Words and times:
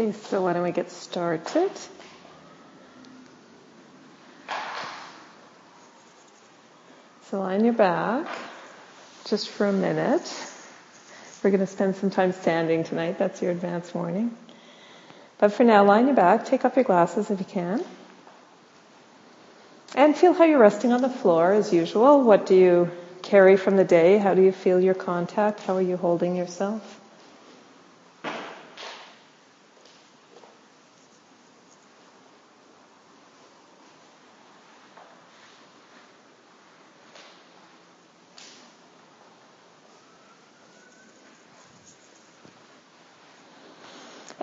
Okay, 0.00 0.12
so 0.12 0.40
why 0.40 0.54
don't 0.54 0.62
we 0.62 0.72
get 0.72 0.90
started? 0.90 1.70
So 7.26 7.42
on 7.42 7.62
your 7.66 7.74
back 7.74 8.26
just 9.26 9.50
for 9.50 9.66
a 9.66 9.72
minute. 9.74 10.22
We're 11.42 11.50
going 11.50 11.60
to 11.60 11.66
spend 11.66 11.96
some 11.96 12.08
time 12.08 12.32
standing 12.32 12.82
tonight. 12.82 13.18
That's 13.18 13.42
your 13.42 13.50
advance 13.50 13.92
warning. 13.92 14.34
But 15.36 15.52
for 15.52 15.64
now, 15.64 15.86
on 15.90 16.06
your 16.06 16.16
back. 16.16 16.46
Take 16.46 16.64
off 16.64 16.76
your 16.76 16.86
glasses 16.86 17.30
if 17.30 17.38
you 17.38 17.44
can. 17.44 17.84
And 19.94 20.16
feel 20.16 20.32
how 20.32 20.44
you're 20.44 20.58
resting 20.58 20.92
on 20.92 21.02
the 21.02 21.10
floor 21.10 21.52
as 21.52 21.74
usual. 21.74 22.22
What 22.22 22.46
do 22.46 22.54
you 22.54 22.90
carry 23.20 23.58
from 23.58 23.76
the 23.76 23.84
day? 23.84 24.16
How 24.16 24.32
do 24.32 24.40
you 24.40 24.52
feel 24.52 24.80
your 24.80 24.94
contact? 24.94 25.60
How 25.60 25.76
are 25.76 25.82
you 25.82 25.98
holding 25.98 26.36
yourself? 26.36 26.99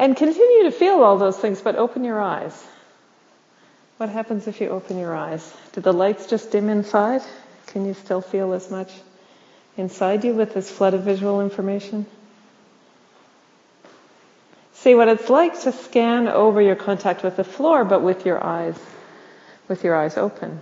And 0.07 0.15
continue 0.15 0.63
to 0.63 0.71
feel 0.71 1.03
all 1.03 1.17
those 1.17 1.35
things, 1.35 1.59
but 1.59 1.75
open 1.75 2.05
your 2.05 2.21
eyes. 2.21 2.65
What 3.97 4.07
happens 4.07 4.47
if 4.47 4.61
you 4.61 4.69
open 4.69 4.97
your 4.97 5.13
eyes? 5.13 5.53
Do 5.73 5.81
the 5.81 5.91
lights 5.91 6.27
just 6.27 6.49
dim 6.49 6.69
inside? 6.69 7.23
Can 7.65 7.85
you 7.85 7.93
still 7.93 8.21
feel 8.21 8.53
as 8.53 8.71
much 8.71 8.89
inside 9.75 10.23
you 10.23 10.33
with 10.33 10.53
this 10.53 10.71
flood 10.71 10.93
of 10.93 11.03
visual 11.03 11.41
information? 11.41 12.05
See 14.75 14.95
what 14.95 15.09
it's 15.09 15.29
like 15.29 15.59
to 15.63 15.73
scan 15.73 16.29
over 16.29 16.61
your 16.61 16.77
contact 16.77 17.21
with 17.21 17.35
the 17.35 17.43
floor, 17.43 17.83
but 17.83 18.01
with 18.01 18.25
your 18.25 18.41
eyes, 18.41 18.79
with 19.67 19.83
your 19.83 19.93
eyes 19.93 20.15
open. 20.15 20.61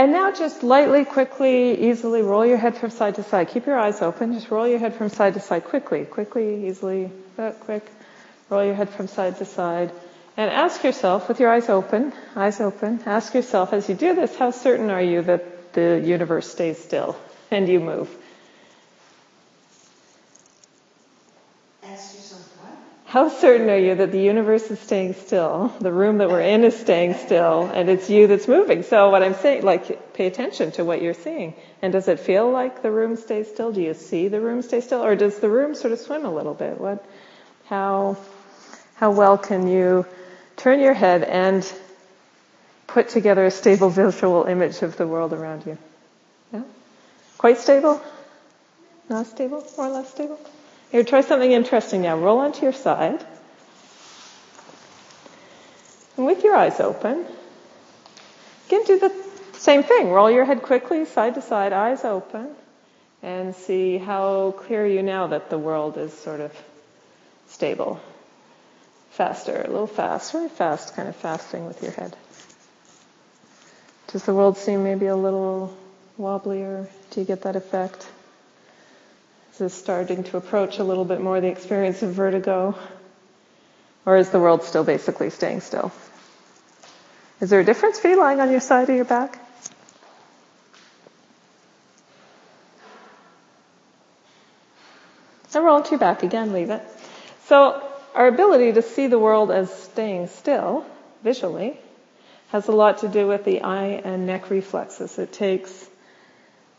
And 0.00 0.12
now 0.12 0.32
just 0.32 0.62
lightly, 0.62 1.04
quickly, 1.04 1.90
easily 1.90 2.22
roll 2.22 2.46
your 2.46 2.56
head 2.56 2.74
from 2.74 2.88
side 2.88 3.16
to 3.16 3.22
side. 3.22 3.48
Keep 3.48 3.66
your 3.66 3.78
eyes 3.78 4.00
open. 4.00 4.32
Just 4.32 4.50
roll 4.50 4.66
your 4.66 4.78
head 4.78 4.94
from 4.94 5.10
side 5.10 5.34
to 5.34 5.40
side 5.40 5.64
quickly, 5.64 6.06
quickly, 6.06 6.68
easily, 6.68 7.10
that 7.36 7.60
quick. 7.60 7.84
Roll 8.48 8.64
your 8.64 8.72
head 8.72 8.88
from 8.88 9.08
side 9.08 9.36
to 9.36 9.44
side. 9.44 9.92
And 10.38 10.50
ask 10.50 10.82
yourself, 10.84 11.28
with 11.28 11.38
your 11.38 11.50
eyes 11.50 11.68
open, 11.68 12.14
eyes 12.34 12.62
open, 12.62 13.02
ask 13.04 13.34
yourself 13.34 13.74
as 13.74 13.90
you 13.90 13.94
do 13.94 14.14
this, 14.14 14.34
how 14.34 14.52
certain 14.52 14.88
are 14.88 15.02
you 15.02 15.20
that 15.20 15.74
the 15.74 16.00
universe 16.02 16.50
stays 16.50 16.78
still 16.78 17.14
and 17.50 17.68
you 17.68 17.78
move? 17.78 18.08
How 23.10 23.28
certain 23.28 23.68
are 23.70 23.76
you 23.76 23.96
that 23.96 24.12
the 24.12 24.20
universe 24.20 24.70
is 24.70 24.78
staying 24.78 25.14
still, 25.14 25.74
the 25.80 25.90
room 25.90 26.18
that 26.18 26.28
we're 26.28 26.42
in 26.42 26.62
is 26.62 26.78
staying 26.78 27.14
still, 27.14 27.64
and 27.64 27.90
it's 27.90 28.08
you 28.08 28.28
that's 28.28 28.46
moving? 28.46 28.84
So 28.84 29.10
what 29.10 29.24
I'm 29.24 29.34
saying, 29.34 29.64
like, 29.64 30.14
pay 30.14 30.28
attention 30.28 30.70
to 30.72 30.84
what 30.84 31.02
you're 31.02 31.14
seeing. 31.14 31.54
And 31.82 31.92
does 31.92 32.06
it 32.06 32.20
feel 32.20 32.48
like 32.48 32.82
the 32.82 32.90
room 32.92 33.16
stays 33.16 33.48
still? 33.48 33.72
Do 33.72 33.80
you 33.80 33.94
see 33.94 34.28
the 34.28 34.40
room 34.40 34.62
stay 34.62 34.80
still? 34.80 35.02
Or 35.02 35.16
does 35.16 35.40
the 35.40 35.48
room 35.48 35.74
sort 35.74 35.92
of 35.92 35.98
swim 35.98 36.24
a 36.24 36.32
little 36.32 36.54
bit? 36.54 36.80
What, 36.80 37.04
how, 37.66 38.16
how 38.94 39.10
well 39.10 39.36
can 39.38 39.66
you 39.66 40.06
turn 40.56 40.78
your 40.78 40.94
head 40.94 41.24
and 41.24 41.68
put 42.86 43.08
together 43.08 43.44
a 43.44 43.50
stable 43.50 43.90
visual 43.90 44.44
image 44.44 44.82
of 44.82 44.96
the 44.96 45.08
world 45.08 45.32
around 45.32 45.66
you? 45.66 45.76
Yeah? 46.52 46.62
Quite 47.38 47.58
stable? 47.58 48.00
Not 49.08 49.26
stable? 49.26 49.66
More 49.76 49.88
or 49.88 49.90
less 49.90 50.10
stable? 50.12 50.38
Here, 50.90 51.04
try 51.04 51.20
something 51.20 51.52
interesting 51.52 52.02
now. 52.02 52.18
Roll 52.18 52.38
onto 52.38 52.62
your 52.62 52.72
side. 52.72 53.24
And 56.16 56.26
with 56.26 56.42
your 56.42 56.54
eyes 56.54 56.80
open, 56.80 57.24
again 58.66 58.84
do 58.84 58.98
the 58.98 59.12
same 59.52 59.82
thing. 59.82 60.10
Roll 60.10 60.30
your 60.30 60.44
head 60.44 60.62
quickly, 60.62 61.04
side 61.04 61.36
to 61.36 61.42
side, 61.42 61.72
eyes 61.72 62.04
open, 62.04 62.48
and 63.22 63.54
see 63.54 63.98
how 63.98 64.50
clear 64.58 64.86
you 64.86 65.02
now 65.02 65.28
that 65.28 65.48
the 65.48 65.58
world 65.58 65.96
is 65.96 66.12
sort 66.12 66.40
of 66.40 66.52
stable. 67.48 68.00
Faster, 69.12 69.62
a 69.62 69.70
little 69.70 69.86
fast, 69.86 70.32
very 70.32 70.48
fast, 70.48 70.94
kind 70.94 71.08
of 71.08 71.16
fasting 71.16 71.66
with 71.66 71.82
your 71.82 71.92
head. 71.92 72.16
Does 74.08 74.24
the 74.24 74.34
world 74.34 74.58
seem 74.58 74.82
maybe 74.82 75.06
a 75.06 75.16
little 75.16 75.76
wobblier? 76.18 76.88
Do 77.10 77.20
you 77.20 77.26
get 77.26 77.42
that 77.42 77.54
effect? 77.54 78.06
Is 79.60 79.72
starting 79.72 80.24
to 80.24 80.36
approach 80.36 80.78
a 80.78 80.84
little 80.84 81.04
bit 81.04 81.20
more 81.20 81.40
the 81.40 81.48
experience 81.48 82.02
of 82.02 82.12
vertigo? 82.12 82.76
Or 84.06 84.16
is 84.16 84.30
the 84.30 84.38
world 84.38 84.62
still 84.64 84.84
basically 84.84 85.30
staying 85.30 85.60
still? 85.60 85.92
Is 87.40 87.50
there 87.50 87.60
a 87.60 87.64
difference 87.64 87.98
for 87.98 88.08
you 88.08 88.18
lying 88.18 88.40
on 88.40 88.50
your 88.50 88.60
side 88.60 88.88
or 88.88 88.94
your 88.94 89.04
back? 89.04 89.38
And 95.52 95.64
roll 95.64 95.78
into 95.78 95.90
your 95.90 95.98
back 95.98 96.22
again, 96.22 96.52
leave 96.54 96.70
it. 96.70 96.82
So 97.46 97.86
our 98.14 98.28
ability 98.28 98.72
to 98.72 98.82
see 98.82 99.08
the 99.08 99.18
world 99.18 99.50
as 99.50 99.70
staying 99.70 100.28
still, 100.28 100.86
visually, 101.22 101.78
has 102.48 102.68
a 102.68 102.72
lot 102.72 102.98
to 102.98 103.08
do 103.08 103.26
with 103.26 103.44
the 103.44 103.62
eye 103.62 104.00
and 104.04 104.26
neck 104.26 104.48
reflexes. 104.48 105.18
It 105.18 105.32
takes 105.32 105.86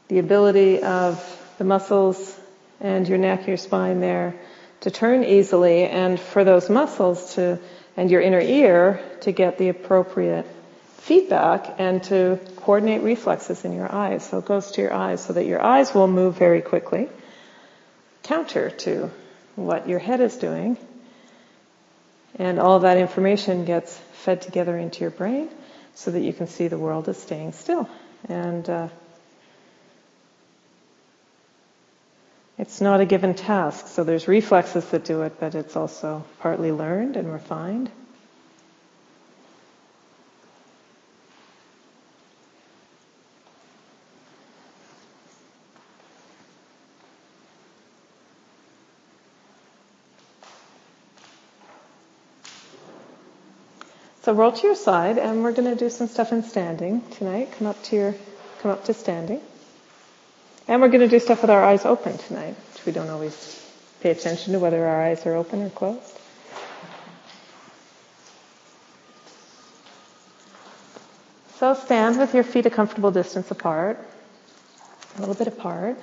the 0.08 0.18
ability 0.18 0.82
of 0.82 1.22
the 1.60 1.64
muscles 1.64 2.36
and 2.82 3.08
your 3.08 3.18
neck, 3.18 3.48
your 3.48 3.58
spine 3.58 4.02
there 4.02 4.36
to 4.82 4.92
turn 4.92 5.24
easily 5.24 5.86
and 5.86 6.20
for 6.20 6.44
those 6.44 6.70
muscles 6.70 7.36
to, 7.36 7.60
and 7.96 8.10
your 8.10 8.22
inner 8.22 8.42
ear 8.42 9.00
to 9.22 9.32
get 9.32 9.58
the 9.58 9.70
appropriate 9.70 10.46
feedback 10.98 11.80
and 11.80 12.04
to 12.04 12.40
coordinate 12.58 13.02
reflexes 13.02 13.64
in 13.64 13.74
your 13.74 13.92
eyes. 13.92 14.28
So 14.28 14.40
it 14.40 14.46
goes 14.46 14.72
to 14.72 14.82
your 14.82 14.94
eyes 14.94 15.24
so 15.24 15.34
that 15.34 15.46
your 15.46 15.62
eyes 15.62 15.94
will 15.94 16.08
move 16.08 16.38
very 16.38 16.62
quickly, 16.62 17.10
counter 18.24 18.70
to 18.70 19.12
what 19.56 19.88
your 19.88 20.00
head 20.00 20.20
is 20.20 20.36
doing. 20.36 20.78
And 22.40 22.60
all 22.60 22.80
that 22.80 22.98
information 22.98 23.66
gets 23.66 23.96
fed 24.14 24.42
together 24.42 24.78
into 24.78 25.02
your 25.02 25.10
brain 25.12 25.50
so 25.96 26.12
that 26.12 26.22
you 26.22 26.34
can 26.34 26.48
see 26.48 26.68
the 26.68 26.78
world 26.78 27.10
as 27.10 27.22
staying 27.22 27.52
still. 27.52 27.90
And 28.30 28.68
uh, 28.70 28.88
It's 32.62 32.80
not 32.80 33.02
a 33.02 33.06
given 33.06 33.34
task, 33.34 33.88
so 33.88 34.04
there's 34.04 34.28
reflexes 34.28 34.86
that 34.92 35.04
do 35.04 35.24
it, 35.24 35.40
but 35.40 35.56
it's 35.56 35.76
also 35.76 36.24
partly 36.42 36.72
learned 36.72 37.18
and 37.18 37.34
refined. 37.34 37.90
So 54.22 54.34
roll 54.34 54.52
to 54.52 54.68
your 54.68 54.76
side, 54.76 55.18
and 55.18 55.42
we're 55.42 55.52
going 55.52 55.68
to 55.68 55.76
do 55.76 55.90
some 55.90 56.06
stuff 56.06 56.32
in 56.32 56.44
standing 56.44 57.02
tonight. 57.10 57.54
Come 57.58 57.66
up 57.66 57.82
to 57.86 57.96
your, 57.96 58.16
come 58.60 58.70
up 58.70 58.86
to 58.86 58.94
standing. 58.94 59.42
And 60.72 60.82
we're 60.82 60.88
going 60.88 61.02
to 61.02 61.10
do 61.10 61.20
stuff 61.20 61.42
with 61.42 61.52
our 61.52 61.62
eyes 61.62 61.84
open 61.84 62.18
tonight, 62.18 62.56
which 62.72 62.86
we 62.86 62.94
don't 62.94 63.10
always 63.10 63.62
pay 64.00 64.10
attention 64.12 64.54
to 64.54 64.60
whether 64.60 64.88
our 64.88 65.04
eyes 65.04 65.26
are 65.26 65.36
open 65.36 65.64
or 65.64 65.70
closed. 65.70 66.18
So 71.58 71.74
stand 71.74 72.20
with 72.20 72.34
your 72.34 72.46
feet 72.46 72.68
a 72.68 72.70
comfortable 72.70 73.12
distance 73.12 73.52
apart, 73.52 74.00
a 75.18 75.20
little 75.20 75.36
bit 75.36 75.48
apart, 75.48 75.98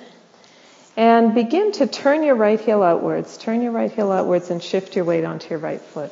and 0.95 1.33
begin 1.33 1.71
to 1.71 1.87
turn 1.87 2.21
your 2.21 2.35
right 2.35 2.61
heel 2.61 2.83
outwards. 2.83 3.39
Turn 3.39 3.63
your 3.63 3.71
right 3.71 3.91
heel 3.91 4.11
outwards 4.11 4.51
and 4.51 4.61
shift 4.61 4.95
your 4.95 5.03
weight 5.03 5.25
onto 5.25 5.49
your 5.49 5.57
right 5.57 5.81
foot. 5.81 6.11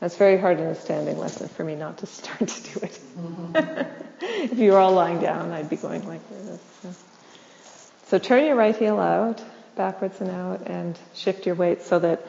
That's 0.00 0.16
very 0.16 0.38
hard 0.38 0.58
in 0.60 0.64
a 0.64 0.74
standing 0.74 1.18
lesson 1.18 1.48
for 1.48 1.62
me 1.62 1.74
not 1.74 1.98
to 1.98 2.06
start 2.20 2.48
to 2.48 2.72
do 2.72 2.80
it. 2.86 2.98
Mm-hmm. 3.18 4.14
if 4.50 4.58
you 4.58 4.72
were 4.72 4.78
all 4.78 4.94
lying 4.94 5.20
down, 5.20 5.50
I'd 5.50 5.68
be 5.68 5.76
going 5.76 6.08
like 6.08 6.26
this. 6.30 7.04
So. 8.12 8.18
Turn 8.18 8.44
your 8.44 8.56
right 8.56 8.76
heel 8.76 9.00
out, 9.00 9.42
backwards 9.74 10.20
and 10.20 10.28
out, 10.28 10.66
and 10.66 10.98
shift 11.14 11.46
your 11.46 11.54
weight 11.54 11.80
so 11.80 11.98
that 11.98 12.20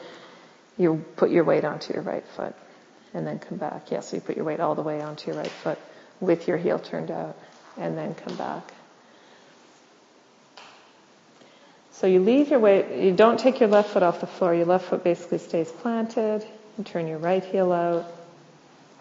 you 0.78 1.04
put 1.16 1.30
your 1.30 1.44
weight 1.44 1.62
onto 1.62 1.92
your 1.92 2.02
right 2.02 2.24
foot. 2.36 2.54
And 3.12 3.26
then 3.26 3.38
come 3.38 3.58
back. 3.58 3.90
Yeah, 3.90 4.00
so 4.00 4.16
you 4.16 4.22
put 4.22 4.34
your 4.34 4.46
weight 4.46 4.60
all 4.60 4.74
the 4.74 4.82
way 4.82 5.02
onto 5.02 5.30
your 5.30 5.36
right 5.36 5.50
foot 5.50 5.78
with 6.20 6.48
your 6.48 6.56
heel 6.56 6.78
turned 6.78 7.10
out. 7.10 7.36
And 7.76 7.98
then 7.98 8.14
come 8.14 8.34
back. 8.36 8.72
So 11.92 12.06
you 12.06 12.20
leave 12.20 12.48
your 12.48 12.60
weight, 12.60 13.02
you 13.04 13.12
don't 13.12 13.38
take 13.38 13.60
your 13.60 13.68
left 13.68 13.90
foot 13.90 14.02
off 14.02 14.22
the 14.22 14.26
floor. 14.26 14.54
Your 14.54 14.64
left 14.64 14.86
foot 14.86 15.04
basically 15.04 15.36
stays 15.36 15.70
planted. 15.70 16.46
You 16.78 16.84
turn 16.84 17.06
your 17.06 17.18
right 17.18 17.44
heel 17.44 17.70
out. 17.72 18.06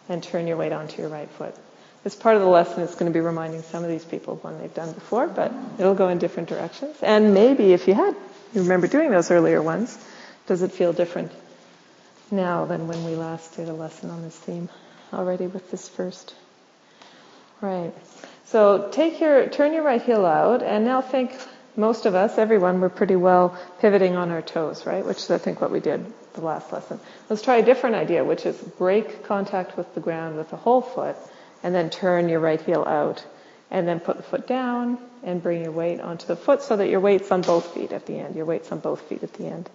and 0.09 0.21
turn 0.21 0.47
your 0.47 0.57
weight 0.57 0.73
onto 0.73 1.01
your 1.01 1.09
right 1.09 1.29
foot. 1.29 1.55
This 2.03 2.15
part 2.15 2.35
of 2.35 2.41
the 2.41 2.47
lesson 2.47 2.83
it's 2.83 2.95
going 2.95 3.11
to 3.11 3.13
be 3.13 3.21
reminding 3.21 3.61
some 3.63 3.83
of 3.83 3.89
these 3.89 4.03
people 4.03 4.33
of 4.33 4.43
one 4.43 4.59
they've 4.59 4.73
done 4.73 4.91
before, 4.91 5.27
but 5.27 5.53
it'll 5.79 5.95
go 5.95 6.09
in 6.09 6.17
different 6.17 6.49
directions. 6.49 6.97
And 7.01 7.33
maybe 7.33 7.73
if 7.73 7.87
you 7.87 7.93
had, 7.93 8.15
you 8.53 8.61
remember 8.61 8.87
doing 8.87 9.09
those 9.09 9.31
earlier 9.31 9.61
ones, 9.61 9.97
does 10.47 10.61
it 10.61 10.71
feel 10.71 10.91
different 10.91 11.31
now 12.29 12.65
than 12.65 12.87
when 12.87 13.05
we 13.05 13.15
last 13.15 13.55
did 13.55 13.69
a 13.69 13.73
lesson 13.73 14.09
on 14.09 14.21
this 14.21 14.35
theme 14.35 14.69
already 15.13 15.47
with 15.47 15.71
this 15.71 15.87
first? 15.87 16.35
Right. 17.61 17.93
So 18.45 18.89
take 18.91 19.21
your, 19.21 19.47
turn 19.47 19.73
your 19.73 19.83
right 19.83 20.01
heel 20.01 20.25
out 20.25 20.61
and 20.61 20.83
now 20.83 21.01
think 21.01 21.33
most 21.75 22.05
of 22.05 22.13
us, 22.15 22.37
everyone, 22.37 22.81
we're 22.81 22.89
pretty 22.89 23.15
well 23.15 23.57
pivoting 23.79 24.15
on 24.15 24.29
our 24.29 24.41
toes, 24.41 24.85
right? 24.85 25.05
Which 25.05 25.17
is, 25.17 25.31
I 25.31 25.37
think, 25.37 25.61
what 25.61 25.71
we 25.71 25.79
did 25.79 26.05
the 26.33 26.41
last 26.41 26.71
lesson. 26.71 26.99
Let's 27.29 27.41
try 27.41 27.57
a 27.57 27.65
different 27.65 27.95
idea, 27.95 28.23
which 28.23 28.45
is 28.45 28.57
break 28.57 29.23
contact 29.23 29.77
with 29.77 29.93
the 29.95 30.01
ground 30.01 30.37
with 30.37 30.49
the 30.49 30.57
whole 30.57 30.81
foot, 30.81 31.15
and 31.63 31.73
then 31.73 31.89
turn 31.89 32.29
your 32.29 32.39
right 32.39 32.61
heel 32.61 32.83
out, 32.85 33.25
and 33.71 33.87
then 33.87 33.99
put 33.99 34.17
the 34.17 34.23
foot 34.23 34.45
down 34.45 34.99
and 35.23 35.41
bring 35.41 35.63
your 35.63 35.71
weight 35.71 35.99
onto 35.99 36.27
the 36.27 36.35
foot 36.35 36.61
so 36.61 36.75
that 36.75 36.89
your 36.89 36.99
weight's 36.99 37.31
on 37.31 37.41
both 37.41 37.73
feet 37.73 37.91
at 37.91 38.05
the 38.05 38.19
end. 38.19 38.35
Your 38.35 38.45
weight's 38.45 38.71
on 38.71 38.79
both 38.79 39.01
feet 39.01 39.23
at 39.23 39.33
the 39.33 39.47
end. 39.47 39.69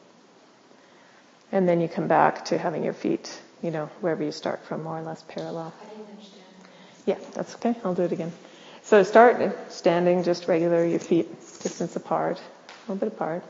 And 1.50 1.66
then 1.66 1.80
you 1.80 1.88
come 1.88 2.06
back 2.06 2.44
to 2.46 2.58
having 2.58 2.84
your 2.84 2.92
feet, 2.92 3.40
you 3.62 3.70
know, 3.70 3.86
wherever 4.00 4.22
you 4.22 4.30
start 4.30 4.62
from, 4.66 4.84
more 4.84 4.98
or 4.98 5.02
less 5.02 5.24
parallel. 5.26 5.72
Yeah, 7.06 7.18
that's 7.32 7.54
okay. 7.54 7.74
I'll 7.82 7.94
do 7.94 8.02
it 8.02 8.12
again. 8.12 8.32
So 8.82 9.02
start 9.02 9.72
standing 9.72 10.22
just 10.22 10.46
regular, 10.46 10.84
your 10.84 11.00
feet 11.00 11.28
distance 11.62 11.96
apart, 11.96 12.38
a 12.38 12.92
little 12.92 12.96
bit 12.96 13.08
apart. 13.08 13.42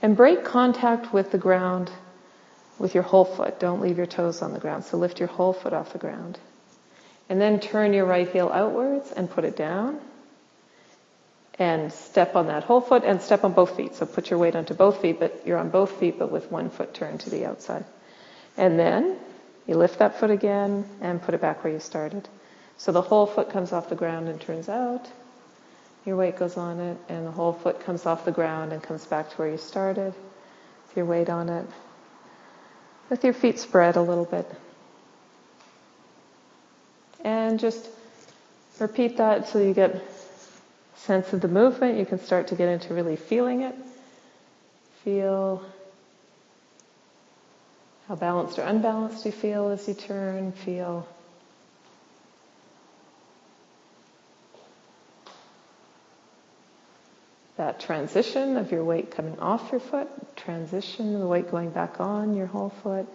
And 0.00 0.16
break 0.16 0.44
contact 0.44 1.12
with 1.12 1.32
the 1.32 1.38
ground 1.38 1.90
with 2.78 2.94
your 2.94 3.02
whole 3.02 3.24
foot. 3.24 3.60
Don't 3.60 3.80
leave 3.80 3.98
your 3.98 4.06
toes 4.06 4.40
on 4.40 4.52
the 4.52 4.60
ground. 4.60 4.84
So 4.84 4.96
lift 4.96 5.18
your 5.18 5.28
whole 5.28 5.52
foot 5.52 5.72
off 5.72 5.92
the 5.92 5.98
ground. 5.98 6.38
And 7.30 7.40
then 7.40 7.60
turn 7.60 7.92
your 7.92 8.04
right 8.04 8.28
heel 8.28 8.50
outwards 8.52 9.12
and 9.12 9.30
put 9.30 9.44
it 9.44 9.56
down. 9.56 10.00
And 11.60 11.92
step 11.92 12.34
on 12.34 12.48
that 12.48 12.64
whole 12.64 12.80
foot 12.80 13.04
and 13.04 13.22
step 13.22 13.44
on 13.44 13.52
both 13.52 13.76
feet. 13.76 13.94
So 13.94 14.04
put 14.04 14.30
your 14.30 14.38
weight 14.38 14.56
onto 14.56 14.74
both 14.74 15.00
feet, 15.00 15.20
but 15.20 15.46
you're 15.46 15.58
on 15.58 15.70
both 15.70 15.92
feet, 15.92 16.18
but 16.18 16.32
with 16.32 16.50
one 16.50 16.70
foot 16.70 16.92
turned 16.92 17.20
to 17.20 17.30
the 17.30 17.46
outside. 17.46 17.84
And 18.56 18.78
then 18.78 19.16
you 19.68 19.76
lift 19.76 20.00
that 20.00 20.18
foot 20.18 20.30
again 20.30 20.84
and 21.00 21.22
put 21.22 21.34
it 21.34 21.40
back 21.40 21.62
where 21.62 21.72
you 21.72 21.78
started. 21.78 22.28
So 22.78 22.90
the 22.90 23.02
whole 23.02 23.26
foot 23.26 23.50
comes 23.50 23.72
off 23.72 23.88
the 23.88 23.94
ground 23.94 24.28
and 24.28 24.40
turns 24.40 24.68
out. 24.68 25.06
Your 26.04 26.16
weight 26.16 26.36
goes 26.36 26.56
on 26.56 26.80
it, 26.80 26.96
and 27.08 27.26
the 27.26 27.30
whole 27.30 27.52
foot 27.52 27.84
comes 27.84 28.06
off 28.06 28.24
the 28.24 28.32
ground 28.32 28.72
and 28.72 28.82
comes 28.82 29.06
back 29.06 29.30
to 29.30 29.36
where 29.36 29.50
you 29.50 29.58
started. 29.58 30.14
With 30.88 30.96
your 30.96 31.06
weight 31.06 31.28
on 31.28 31.48
it. 31.48 31.66
With 33.08 33.22
your 33.22 33.34
feet 33.34 33.60
spread 33.60 33.96
a 33.96 34.02
little 34.02 34.24
bit. 34.24 34.50
And 37.24 37.60
just 37.60 37.88
repeat 38.78 39.18
that 39.18 39.48
so 39.48 39.58
you 39.58 39.74
get 39.74 40.02
sense 40.96 41.32
of 41.32 41.40
the 41.40 41.48
movement. 41.48 41.98
You 41.98 42.06
can 42.06 42.20
start 42.20 42.48
to 42.48 42.54
get 42.54 42.68
into 42.68 42.94
really 42.94 43.16
feeling 43.16 43.62
it. 43.62 43.74
Feel 45.04 45.62
how 48.08 48.14
balanced 48.16 48.58
or 48.58 48.62
unbalanced 48.62 49.24
you 49.24 49.32
feel 49.32 49.68
as 49.68 49.86
you 49.86 49.94
turn. 49.94 50.52
Feel 50.52 51.06
that 57.56 57.78
transition 57.78 58.56
of 58.56 58.72
your 58.72 58.82
weight 58.82 59.10
coming 59.10 59.38
off 59.38 59.70
your 59.70 59.80
foot, 59.80 60.08
transition 60.34 61.14
of 61.14 61.20
the 61.20 61.26
weight 61.26 61.50
going 61.50 61.70
back 61.70 62.00
on 62.00 62.34
your 62.34 62.46
whole 62.46 62.70
foot. 62.82 63.06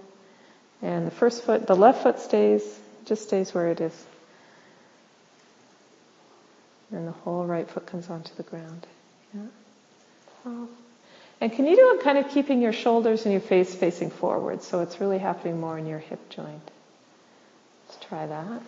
And 0.82 1.08
the 1.08 1.12
first 1.12 1.44
foot, 1.44 1.66
the 1.66 1.76
left 1.76 2.04
foot 2.04 2.20
stays, 2.20 2.62
just 3.06 3.24
stays 3.24 3.54
where 3.54 3.70
it 3.70 3.82
is. 3.82 4.06
And 6.92 7.08
the 7.08 7.12
whole 7.12 7.46
right 7.46 7.70
foot 7.70 7.86
comes 7.88 8.10
onto 8.10 8.34
the 8.36 8.44
ground. 8.44 8.86
Yeah. 9.34 9.42
Oh. 10.46 10.68
And 11.42 11.52
can 11.52 11.66
you 11.66 11.76
do 11.76 11.98
it 11.98 12.04
kind 12.04 12.18
of 12.18 12.30
keeping 12.30 12.62
your 12.62 12.74
shoulders 12.74 13.26
and 13.26 13.32
your 13.32 13.42
face 13.42 13.74
facing 13.74 14.10
forward 14.10 14.64
so 14.64 14.80
it's 14.80 15.02
really 15.02 15.18
happening 15.18 15.60
more 15.60 15.78
in 15.78 15.86
your 15.86 16.00
hip 16.00 16.30
joint? 16.30 16.72
Let's 17.88 18.06
try 18.06 18.26
that. 18.28 18.62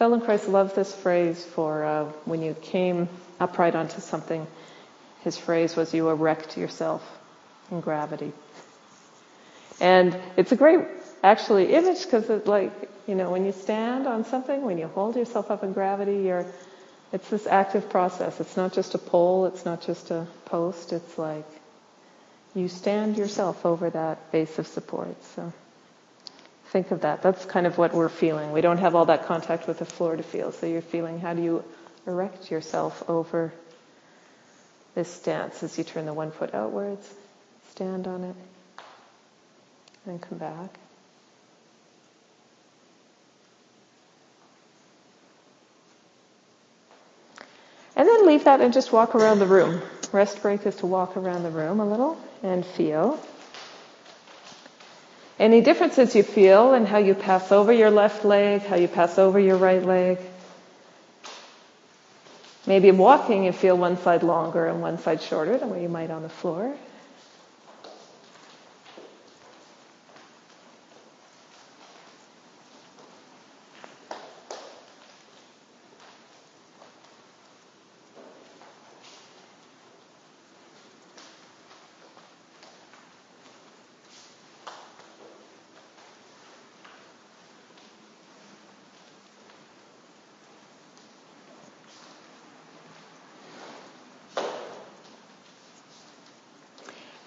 Feldenkrais 0.00 0.48
loved 0.48 0.74
this 0.74 0.94
phrase 0.94 1.44
for 1.44 1.84
uh, 1.84 2.04
when 2.24 2.40
you 2.40 2.54
came 2.54 3.06
upright 3.38 3.74
onto 3.74 4.00
something. 4.00 4.46
His 5.24 5.36
phrase 5.36 5.76
was, 5.76 5.92
"You 5.92 6.08
erect 6.08 6.56
yourself 6.56 7.02
in 7.70 7.82
gravity," 7.82 8.32
and 9.78 10.16
it's 10.38 10.52
a 10.52 10.56
great, 10.56 10.80
actually, 11.22 11.74
image 11.74 12.02
because 12.02 12.30
it's 12.30 12.46
like 12.46 12.72
you 13.06 13.14
know 13.14 13.30
when 13.30 13.44
you 13.44 13.52
stand 13.52 14.06
on 14.06 14.24
something, 14.24 14.62
when 14.62 14.78
you 14.78 14.86
hold 14.86 15.16
yourself 15.16 15.50
up 15.50 15.62
in 15.62 15.74
gravity, 15.74 16.22
you're 16.22 16.46
it's 17.12 17.28
this 17.28 17.46
active 17.46 17.90
process. 17.90 18.40
It's 18.40 18.56
not 18.56 18.72
just 18.72 18.94
a 18.94 18.98
pole. 18.98 19.44
It's 19.46 19.66
not 19.66 19.82
just 19.82 20.10
a 20.10 20.26
post. 20.46 20.94
It's 20.94 21.18
like 21.18 21.46
you 22.54 22.68
stand 22.68 23.18
yourself 23.18 23.66
over 23.66 23.90
that 23.90 24.32
base 24.32 24.58
of 24.58 24.66
support. 24.66 25.22
So. 25.36 25.52
Think 26.70 26.92
of 26.92 27.00
that. 27.00 27.22
That's 27.22 27.44
kind 27.44 27.66
of 27.66 27.78
what 27.78 27.92
we're 27.92 28.08
feeling. 28.08 28.52
We 28.52 28.60
don't 28.60 28.78
have 28.78 28.94
all 28.94 29.06
that 29.06 29.26
contact 29.26 29.66
with 29.66 29.80
the 29.80 29.84
floor 29.84 30.14
to 30.14 30.22
feel. 30.22 30.52
So 30.52 30.66
you're 30.66 30.82
feeling 30.82 31.18
how 31.18 31.34
do 31.34 31.42
you 31.42 31.64
erect 32.06 32.50
yourself 32.50 33.02
over 33.08 33.52
this 34.94 35.12
stance 35.12 35.62
as 35.62 35.76
you 35.78 35.84
turn 35.84 36.06
the 36.06 36.14
one 36.14 36.30
foot 36.30 36.54
outwards, 36.54 37.12
stand 37.72 38.06
on 38.06 38.24
it, 38.24 38.36
and 40.06 40.20
come 40.20 40.38
back. 40.38 40.78
And 47.96 48.08
then 48.08 48.26
leave 48.26 48.44
that 48.44 48.60
and 48.60 48.72
just 48.72 48.92
walk 48.92 49.14
around 49.14 49.40
the 49.40 49.46
room. 49.46 49.82
Rest 50.12 50.40
break 50.40 50.64
is 50.66 50.76
to 50.76 50.86
walk 50.86 51.16
around 51.16 51.42
the 51.42 51.50
room 51.50 51.80
a 51.80 51.86
little 51.86 52.18
and 52.42 52.64
feel. 52.64 53.20
Any 55.40 55.62
differences 55.62 56.14
you 56.14 56.22
feel 56.22 56.74
in 56.74 56.84
how 56.84 56.98
you 56.98 57.14
pass 57.14 57.50
over 57.50 57.72
your 57.72 57.90
left 57.90 58.26
leg, 58.26 58.60
how 58.60 58.76
you 58.76 58.88
pass 58.88 59.18
over 59.18 59.40
your 59.40 59.56
right 59.56 59.82
leg? 59.82 60.18
Maybe 62.66 62.90
walking 62.90 63.44
you 63.44 63.52
feel 63.52 63.74
one 63.74 63.96
side 63.96 64.22
longer 64.22 64.66
and 64.66 64.82
one 64.82 64.98
side 64.98 65.22
shorter 65.22 65.56
than 65.56 65.70
what 65.70 65.80
you 65.80 65.88
might 65.88 66.10
on 66.10 66.20
the 66.20 66.28
floor. 66.28 66.76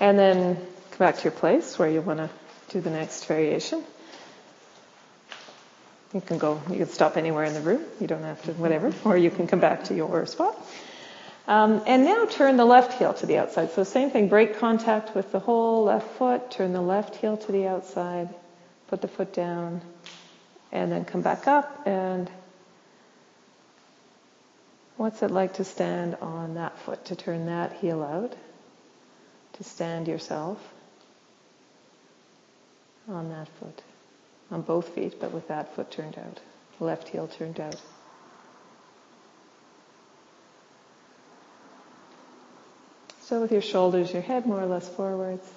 And 0.04 0.20
then 0.20 0.56
come 0.58 0.98
back 1.00 1.16
to 1.20 1.24
your 1.24 1.32
place 1.32 1.80
where 1.80 1.90
you 1.90 2.02
want 2.02 2.20
to 2.20 2.30
do 2.72 2.82
the 2.82 2.90
next 2.90 3.24
variation. 3.26 3.86
You 6.14 6.20
can 6.20 6.40
go, 6.40 6.62
you 6.70 6.76
can 6.76 6.90
stop 6.90 7.16
anywhere 7.16 7.46
in 7.46 7.54
the 7.54 7.62
room. 7.62 7.86
You 8.02 8.08
don't 8.08 8.24
have 8.24 8.44
to, 8.44 8.52
whatever. 8.52 8.94
Or 9.06 9.16
you 9.16 9.32
can 9.32 9.48
come 9.48 9.62
back 9.62 9.86
to 9.86 9.96
your 9.96 10.26
spot. 10.26 10.58
Um, 11.48 11.84
and 11.88 12.04
now 12.04 12.26
turn 12.26 12.58
the 12.58 12.66
left 12.66 13.00
heel 13.00 13.14
to 13.14 13.26
the 13.26 13.38
outside. 13.38 13.72
So 13.72 13.86
same 13.86 14.12
thing, 14.12 14.28
break 14.28 14.60
contact 14.60 15.16
with 15.16 15.32
the 15.32 15.40
whole 15.40 15.86
left 15.86 16.10
foot, 16.18 16.52
turn 16.52 16.74
the 16.74 16.82
left 16.82 17.16
heel 17.16 17.38
to 17.38 17.52
the 17.54 17.68
outside, 17.68 18.28
put 18.90 19.00
the 19.02 19.08
foot 19.08 19.32
down, 19.32 19.80
and 20.74 20.92
then 20.92 21.06
come 21.06 21.22
back 21.22 21.48
up 21.48 21.88
and 21.88 22.30
what's 24.98 25.24
it 25.24 25.32
like 25.32 25.54
to 25.54 25.64
stand 25.64 26.16
on 26.16 26.56
that 26.56 26.78
foot, 26.80 27.06
to 27.06 27.16
turn 27.16 27.46
that 27.46 27.72
heel 27.72 28.04
out? 28.04 28.36
To 29.54 29.64
stand 29.64 30.08
yourself 30.08 30.58
on 33.08 33.30
that 33.30 33.48
foot, 33.60 33.82
on 34.52 34.62
both 34.62 34.90
feet, 34.90 35.20
but 35.20 35.32
with 35.32 35.48
that 35.48 35.76
foot 35.76 35.92
turned 35.92 36.18
out, 36.18 36.40
left 36.80 37.08
heel 37.10 37.28
turned 37.28 37.60
out. 37.60 37.80
So 43.22 43.42
with 43.42 43.52
your 43.52 43.62
shoulders, 43.62 44.12
your 44.12 44.22
head 44.22 44.46
more 44.46 44.62
or 44.62 44.66
less 44.66 44.88
forwards. 44.90 45.48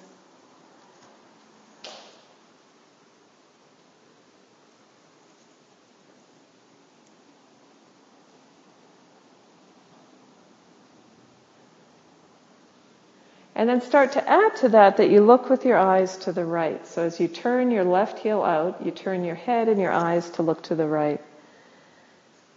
And 13.57 13.67
then 13.67 13.81
start 13.81 14.11
to 14.11 14.29
add 14.29 14.55
to 14.57 14.69
that 14.69 14.97
that 14.97 15.09
you 15.09 15.21
look 15.21 15.49
with 15.49 15.65
your 15.65 15.79
eyes 15.79 16.15
to 16.17 16.31
the 16.31 16.45
right. 16.45 16.85
So 16.85 17.01
as 17.01 17.19
you 17.19 17.27
turn 17.27 17.71
your 17.71 17.83
left 17.83 18.19
heel 18.19 18.43
out, 18.43 18.85
you 18.85 18.91
turn 18.91 19.25
your 19.25 19.33
head 19.33 19.67
and 19.67 19.81
your 19.81 19.91
eyes 19.91 20.29
to 20.31 20.43
look 20.43 20.61
to 20.65 20.75
the 20.75 20.85
right. 20.85 21.19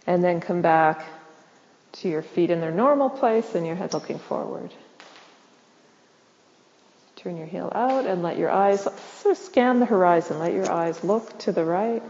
And 0.05 0.23
then 0.23 0.41
come 0.41 0.61
back 0.61 1.03
to 1.93 2.07
your 2.07 2.21
feet 2.21 2.51
in 2.51 2.61
their 2.61 2.71
normal 2.71 3.09
place 3.09 3.55
and 3.55 3.65
your 3.65 3.75
head 3.75 3.95
looking 3.95 4.19
forward. 4.19 4.71
Turn 7.15 7.35
your 7.35 7.47
heel 7.47 7.71
out 7.73 8.05
and 8.05 8.21
let 8.21 8.37
your 8.37 8.51
eyes 8.51 8.83
sort 8.83 9.35
of 9.35 9.37
scan 9.37 9.79
the 9.79 9.87
horizon. 9.87 10.37
Let 10.37 10.53
your 10.53 10.71
eyes 10.71 11.03
look 11.03 11.35
to 11.39 11.51
the 11.51 11.65
right. 11.65 12.03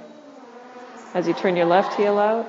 As 1.14 1.30
you 1.30 1.34
turn 1.34 1.56
your 1.56 1.66
left 1.66 1.94
heel 1.94 2.20
out, 2.20 2.46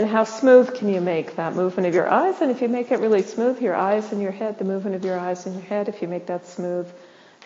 And 0.00 0.08
how 0.08 0.24
smooth 0.24 0.74
can 0.74 0.88
you 0.88 1.02
make 1.02 1.36
that 1.36 1.54
movement 1.54 1.86
of 1.86 1.94
your 1.94 2.08
eyes? 2.08 2.40
And 2.40 2.50
if 2.50 2.62
you 2.62 2.70
make 2.70 2.90
it 2.90 3.00
really 3.00 3.20
smooth, 3.20 3.60
your 3.60 3.76
eyes 3.76 4.12
and 4.12 4.22
your 4.22 4.30
head, 4.32 4.56
the 4.58 4.64
movement 4.64 4.96
of 4.96 5.04
your 5.04 5.18
eyes 5.18 5.44
and 5.44 5.54
your 5.54 5.64
head, 5.64 5.90
if 5.90 6.00
you 6.00 6.08
make 6.08 6.24
that 6.24 6.46
smooth, 6.46 6.90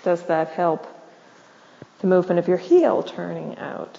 does 0.04 0.22
that 0.26 0.50
help 0.50 0.86
the 2.00 2.06
movement 2.06 2.38
of 2.38 2.46
your 2.46 2.56
heel 2.56 3.02
turning 3.02 3.58
out? 3.58 3.98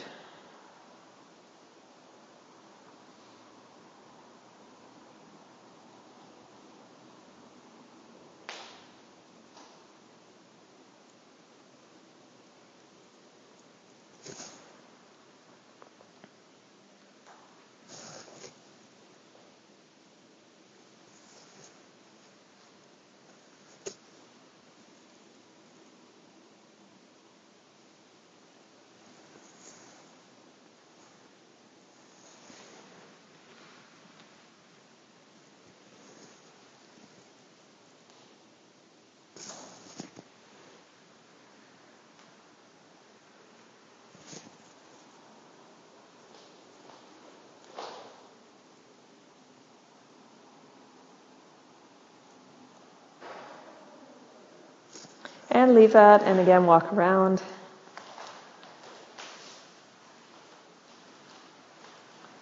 Leave 55.74 55.94
that, 55.94 56.22
and 56.24 56.40
again, 56.40 56.66
walk 56.66 56.94
around. 56.94 57.42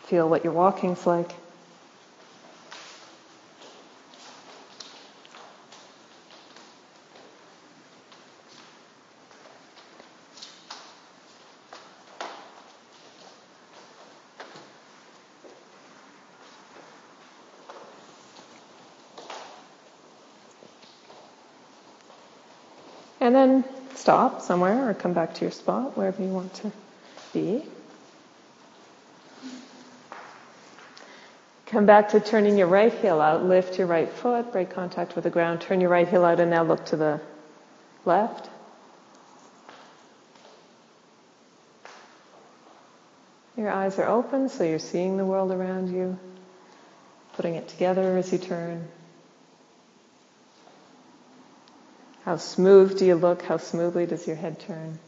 Feel 0.04 0.28
what 0.28 0.44
your 0.44 0.54
walking's 0.54 1.08
like. 1.08 1.32
And 23.24 23.34
then 23.34 23.64
stop 23.96 24.42
somewhere 24.42 24.90
or 24.90 24.94
come 24.94 25.14
back 25.14 25.36
to 25.36 25.46
your 25.46 25.52
spot, 25.52 25.96
wherever 25.96 26.22
you 26.22 26.28
want 26.28 26.54
to 26.56 26.74
be. 27.32 27.64
Come 31.68 31.86
back 31.86 32.10
to 32.10 32.20
turning 32.20 32.58
your 32.58 32.68
right 32.68 32.94
heel 32.94 33.22
out. 33.22 33.46
Lift 33.46 33.78
your 33.78 33.88
right 33.88 34.10
foot, 34.10 34.52
break 34.52 34.72
contact 34.72 35.16
with 35.16 35.24
the 35.24 35.30
ground. 35.30 35.62
Turn 35.62 35.80
your 35.80 35.90
right 35.90 36.06
heel 36.06 36.26
out 36.26 36.42
and 36.42 36.52
now 36.52 36.64
look 36.64 36.84
to 36.88 36.98
the 36.98 37.22
left. 38.04 38.50
Your 43.56 43.72
eyes 43.72 43.98
are 44.00 44.08
open, 44.10 44.50
so 44.50 44.66
you're 44.66 44.80
seeing 44.80 45.16
the 45.16 45.26
world 45.26 45.54
around 45.54 45.94
you, 45.94 46.20
putting 47.38 47.56
it 47.56 47.70
together 47.70 48.18
as 48.18 48.34
you 48.34 48.38
turn. 48.38 48.90
How 52.26 52.38
smooth 52.38 52.98
do 52.98 53.06
you 53.06 53.16
look? 53.16 53.42
How 53.42 53.58
smoothly 53.58 54.06
does 54.06 54.28
your 54.28 54.38
head 54.38 54.60
turn? 54.60 55.00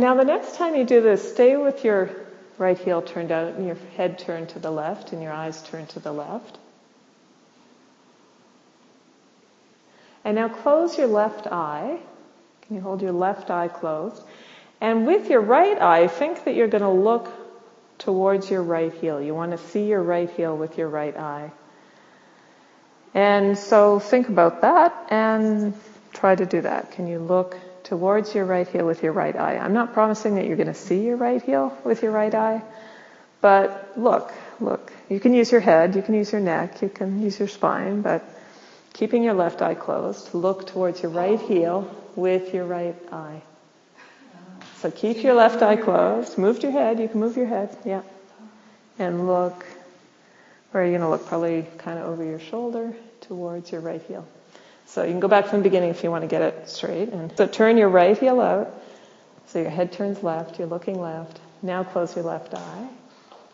And 0.00 0.06
now 0.06 0.14
the 0.14 0.24
next 0.24 0.54
time 0.54 0.76
you 0.76 0.84
do 0.84 1.02
this, 1.02 1.30
stay 1.30 1.58
with 1.58 1.84
your 1.84 2.08
right 2.56 2.78
heel 2.78 3.02
turned 3.02 3.30
out 3.30 3.52
and 3.52 3.66
your 3.66 3.76
head 3.98 4.18
turned 4.18 4.48
to 4.48 4.58
the 4.58 4.70
left 4.70 5.12
and 5.12 5.22
your 5.22 5.30
eyes 5.30 5.62
turned 5.62 5.90
to 5.90 6.00
the 6.00 6.10
left. 6.10 6.56
And 10.24 10.36
now 10.36 10.48
close 10.48 10.96
your 10.96 11.06
left 11.06 11.48
eye. 11.48 11.98
Can 12.62 12.76
you 12.76 12.80
hold 12.80 13.02
your 13.02 13.12
left 13.12 13.50
eye 13.50 13.68
closed? 13.68 14.22
And 14.80 15.06
with 15.06 15.28
your 15.28 15.42
right 15.42 15.78
eye, 15.78 16.08
think 16.08 16.44
that 16.44 16.54
you're 16.54 16.68
going 16.68 16.80
to 16.80 16.88
look 16.88 17.30
towards 17.98 18.50
your 18.50 18.62
right 18.62 18.94
heel. 18.94 19.20
You 19.20 19.34
want 19.34 19.50
to 19.50 19.58
see 19.58 19.86
your 19.86 20.02
right 20.02 20.30
heel 20.30 20.56
with 20.56 20.78
your 20.78 20.88
right 20.88 21.14
eye. 21.14 21.52
And 23.12 23.58
so 23.58 23.98
think 23.98 24.30
about 24.30 24.62
that 24.62 25.08
and 25.10 25.74
try 26.14 26.34
to 26.34 26.46
do 26.46 26.62
that. 26.62 26.92
Can 26.92 27.06
you 27.06 27.18
look 27.18 27.58
towards 27.84 28.34
your 28.34 28.44
right 28.44 28.66
heel 28.66 28.86
with 28.86 29.02
your 29.02 29.12
right 29.12 29.34
eye. 29.34 29.56
I'm 29.56 29.72
not 29.72 29.92
promising 29.92 30.36
that 30.36 30.46
you're 30.46 30.56
going 30.56 30.68
to 30.68 30.74
see 30.74 31.04
your 31.04 31.16
right 31.16 31.42
heel 31.42 31.76
with 31.84 32.02
your 32.02 32.12
right 32.12 32.34
eye, 32.34 32.62
but 33.40 33.92
look, 33.96 34.32
look. 34.60 34.92
You 35.08 35.18
can 35.18 35.34
use 35.34 35.50
your 35.50 35.60
head, 35.60 35.96
you 35.96 36.02
can 36.02 36.14
use 36.14 36.30
your 36.32 36.40
neck, 36.40 36.82
you 36.82 36.88
can 36.88 37.22
use 37.22 37.38
your 37.38 37.48
spine, 37.48 38.02
but 38.02 38.24
keeping 38.92 39.22
your 39.22 39.34
left 39.34 39.62
eye 39.62 39.74
closed, 39.74 40.34
look 40.34 40.66
towards 40.66 41.02
your 41.02 41.10
right 41.10 41.40
heel 41.40 41.94
with 42.16 42.54
your 42.54 42.64
right 42.64 42.96
eye. 43.12 43.42
So 44.78 44.90
keep 44.90 45.22
your 45.22 45.34
left 45.34 45.62
eye 45.62 45.76
closed, 45.76 46.38
move 46.38 46.62
your 46.62 46.72
head, 46.72 47.00
you 47.00 47.08
can 47.08 47.20
move 47.20 47.36
your 47.36 47.46
head, 47.46 47.76
yeah. 47.84 48.02
And 48.98 49.26
look, 49.26 49.64
where 50.70 50.82
are 50.82 50.86
you 50.86 50.92
going 50.92 51.02
to 51.02 51.08
look? 51.08 51.26
Probably 51.26 51.66
kind 51.78 51.98
of 51.98 52.06
over 52.06 52.24
your 52.24 52.38
shoulder 52.38 52.94
towards 53.22 53.72
your 53.72 53.80
right 53.80 54.02
heel. 54.02 54.26
So 54.90 55.04
you 55.04 55.10
can 55.10 55.20
go 55.20 55.28
back 55.28 55.46
from 55.46 55.60
the 55.60 55.62
beginning 55.62 55.90
if 55.90 56.02
you 56.02 56.10
want 56.10 56.22
to 56.22 56.28
get 56.28 56.42
it 56.42 56.68
straight. 56.68 57.10
And 57.10 57.32
so 57.36 57.46
turn 57.46 57.76
your 57.76 57.88
right 57.88 58.18
heel 58.18 58.40
out. 58.40 58.74
So 59.46 59.60
your 59.60 59.70
head 59.70 59.92
turns 59.92 60.22
left, 60.22 60.58
you're 60.58 60.66
looking 60.66 61.00
left. 61.00 61.38
Now 61.62 61.84
close 61.84 62.16
your 62.16 62.24
left 62.24 62.54
eye. 62.54 62.88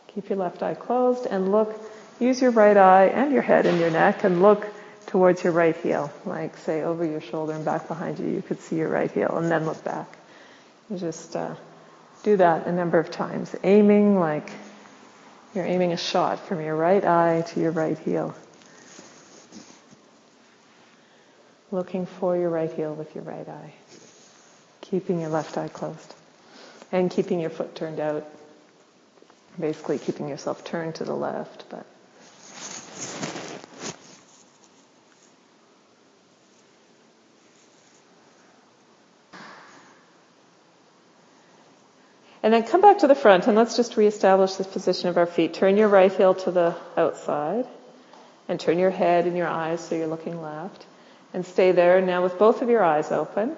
Keep 0.08 0.30
your 0.30 0.38
left 0.38 0.62
eye 0.62 0.74
closed 0.74 1.26
and 1.26 1.52
look, 1.52 1.78
use 2.18 2.40
your 2.40 2.52
right 2.52 2.76
eye 2.76 3.08
and 3.08 3.32
your 3.32 3.42
head 3.42 3.66
and 3.66 3.78
your 3.78 3.90
neck 3.90 4.24
and 4.24 4.40
look 4.40 4.66
towards 5.06 5.44
your 5.44 5.52
right 5.52 5.76
heel. 5.76 6.10
Like 6.24 6.56
say 6.56 6.82
over 6.82 7.04
your 7.04 7.20
shoulder 7.20 7.52
and 7.52 7.66
back 7.66 7.86
behind 7.86 8.18
you, 8.18 8.28
you 8.28 8.40
could 8.40 8.60
see 8.60 8.76
your 8.76 8.88
right 8.88 9.10
heel 9.10 9.36
and 9.36 9.50
then 9.50 9.66
look 9.66 9.84
back. 9.84 10.08
You 10.88 10.96
just 10.96 11.36
uh, 11.36 11.54
do 12.22 12.38
that 12.38 12.66
a 12.66 12.72
number 12.72 12.98
of 12.98 13.10
times, 13.10 13.54
aiming 13.62 14.18
like 14.18 14.50
you're 15.54 15.66
aiming 15.66 15.92
a 15.92 15.98
shot 15.98 16.46
from 16.46 16.62
your 16.62 16.76
right 16.76 17.04
eye 17.04 17.44
to 17.48 17.60
your 17.60 17.72
right 17.72 17.98
heel. 17.98 18.34
Looking 21.70 22.06
for 22.06 22.36
your 22.36 22.50
right 22.50 22.72
heel 22.72 22.94
with 22.94 23.14
your 23.14 23.24
right 23.24 23.48
eye, 23.48 23.72
keeping 24.80 25.20
your 25.20 25.30
left 25.30 25.58
eye 25.58 25.68
closed, 25.68 26.14
and 26.92 27.10
keeping 27.10 27.40
your 27.40 27.50
foot 27.50 27.74
turned 27.74 28.00
out. 28.00 28.26
Basically, 29.58 29.98
keeping 29.98 30.28
yourself 30.28 30.64
turned 30.64 30.96
to 30.96 31.04
the 31.04 31.14
left, 31.14 31.64
but. 31.70 31.86
And 42.42 42.54
then 42.54 42.62
come 42.62 42.80
back 42.80 42.98
to 42.98 43.08
the 43.08 43.16
front 43.16 43.48
and 43.48 43.56
let's 43.56 43.74
just 43.74 43.96
reestablish 43.96 44.54
this 44.54 44.68
position 44.68 45.08
of 45.08 45.16
our 45.16 45.26
feet. 45.26 45.54
Turn 45.54 45.76
your 45.76 45.88
right 45.88 46.12
heel 46.12 46.32
to 46.34 46.52
the 46.52 46.76
outside 46.96 47.66
and 48.46 48.60
turn 48.60 48.78
your 48.78 48.90
head 48.90 49.26
and 49.26 49.36
your 49.36 49.48
eyes 49.48 49.80
so 49.80 49.96
you're 49.96 50.06
looking 50.06 50.40
left 50.40 50.86
and 51.32 51.44
stay 51.44 51.72
there. 51.72 52.00
Now 52.00 52.22
with 52.22 52.38
both 52.38 52.62
of 52.62 52.68
your 52.68 52.82
eyes 52.82 53.12
open, 53.12 53.56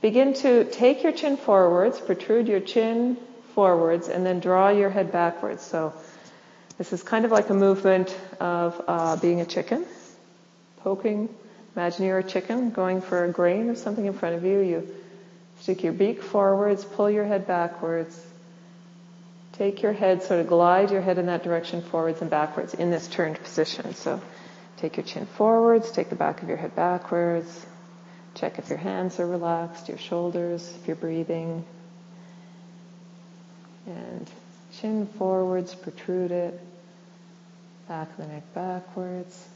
begin 0.00 0.34
to 0.34 0.64
take 0.64 1.02
your 1.02 1.12
chin 1.12 1.36
forwards, 1.36 2.00
protrude 2.00 2.48
your 2.48 2.60
chin 2.60 3.16
forwards 3.54 4.08
and 4.08 4.24
then 4.24 4.40
draw 4.40 4.70
your 4.70 4.90
head 4.90 5.12
backwards. 5.12 5.62
So 5.62 5.92
this 6.78 6.92
is 6.92 7.02
kind 7.02 7.24
of 7.24 7.30
like 7.30 7.50
a 7.50 7.54
movement 7.54 8.16
of 8.40 8.82
uh, 8.86 9.16
being 9.16 9.40
a 9.40 9.46
chicken, 9.46 9.84
poking. 10.78 11.28
Imagine 11.76 12.06
you're 12.06 12.18
a 12.18 12.24
chicken 12.24 12.70
going 12.70 13.00
for 13.00 13.24
a 13.24 13.30
grain 13.30 13.68
of 13.70 13.78
something 13.78 14.06
in 14.06 14.12
front 14.12 14.36
of 14.36 14.44
you. 14.44 14.60
You 14.60 14.94
stick 15.60 15.82
your 15.82 15.92
beak 15.92 16.22
forwards, 16.22 16.84
pull 16.84 17.10
your 17.10 17.24
head 17.24 17.46
backwards. 17.46 18.18
Take 19.52 19.82
your 19.82 19.92
head, 19.92 20.22
sort 20.22 20.40
of 20.40 20.46
glide 20.46 20.90
your 20.90 21.02
head 21.02 21.18
in 21.18 21.26
that 21.26 21.42
direction 21.42 21.82
forwards 21.82 22.22
and 22.22 22.30
backwards 22.30 22.72
in 22.72 22.90
this 22.90 23.06
turned 23.06 23.38
position. 23.42 23.94
So 23.94 24.20
take 24.80 24.96
your 24.96 25.04
chin 25.04 25.26
forwards, 25.26 25.90
take 25.90 26.08
the 26.08 26.16
back 26.16 26.42
of 26.42 26.48
your 26.48 26.56
head 26.56 26.74
backwards. 26.74 27.66
Check 28.34 28.58
if 28.58 28.70
your 28.70 28.78
hands 28.78 29.20
are 29.20 29.26
relaxed, 29.26 29.88
your 29.88 29.98
shoulders, 29.98 30.72
if 30.80 30.86
you're 30.86 30.96
breathing. 30.96 31.64
And 33.86 34.30
chin 34.80 35.06
forwards, 35.18 35.74
protrude 35.74 36.30
it. 36.30 36.58
Back 37.88 38.08
of 38.10 38.16
the 38.16 38.26
neck 38.28 38.54
backwards. 38.54 39.48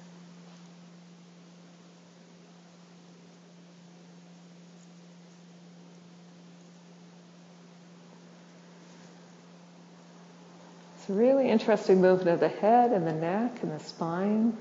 It's 10.97 11.09
a 11.09 11.13
really 11.13 11.49
interesting 11.49 12.01
movement 12.01 12.31
of 12.31 12.41
the 12.41 12.49
head 12.49 12.93
and 12.93 13.07
the 13.07 13.13
neck 13.13 13.63
and 13.63 13.73
the 13.73 13.83
spine. 13.85 14.57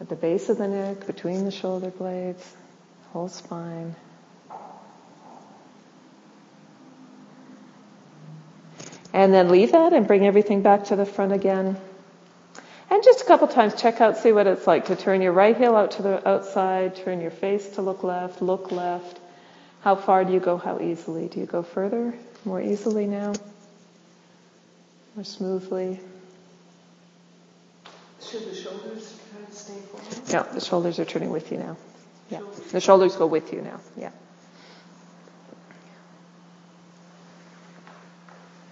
At 0.00 0.08
the 0.08 0.16
base 0.16 0.48
of 0.48 0.58
the 0.58 0.68
neck, 0.68 1.06
between 1.06 1.44
the 1.44 1.50
shoulder 1.50 1.90
blades, 1.90 2.54
whole 3.12 3.28
spine. 3.28 3.96
And 9.12 9.34
then 9.34 9.48
leave 9.48 9.72
that 9.72 9.92
and 9.92 10.06
bring 10.06 10.26
everything 10.26 10.62
back 10.62 10.84
to 10.84 10.96
the 10.96 11.04
front 11.04 11.32
again. 11.32 11.76
And 12.90 13.02
just 13.02 13.22
a 13.22 13.24
couple 13.24 13.48
times 13.48 13.74
check 13.74 14.00
out, 14.00 14.16
see 14.16 14.32
what 14.32 14.46
it's 14.46 14.66
like 14.66 14.86
to 14.86 14.96
turn 14.96 15.20
your 15.20 15.32
right 15.32 15.56
heel 15.56 15.74
out 15.74 15.92
to 15.92 16.02
the 16.02 16.28
outside, 16.28 16.96
turn 16.96 17.20
your 17.20 17.32
face 17.32 17.68
to 17.70 17.82
look 17.82 18.04
left, 18.04 18.40
look 18.40 18.70
left. 18.70 19.18
How 19.80 19.96
far 19.96 20.24
do 20.24 20.32
you 20.32 20.40
go? 20.40 20.56
How 20.56 20.80
easily? 20.80 21.28
Do 21.28 21.40
you 21.40 21.46
go 21.46 21.62
further? 21.62 22.14
More 22.44 22.60
easily 22.60 23.06
now? 23.06 23.32
More 25.16 25.24
smoothly? 25.24 26.00
Should 28.20 28.50
the 28.50 28.54
shoulders 28.54 29.18
kind 29.32 29.46
of 29.46 29.54
stay 29.54 29.74
forward? 29.74 30.32
No, 30.32 30.42
the 30.52 30.60
shoulders 30.60 30.98
are 30.98 31.04
turning 31.04 31.30
with 31.30 31.52
you 31.52 31.58
now. 31.58 31.76
Yeah. 32.30 32.40
The 32.72 32.80
shoulders 32.80 33.16
go 33.16 33.26
with 33.26 33.52
you 33.52 33.62
now. 33.62 33.80
Yeah. 33.96 34.10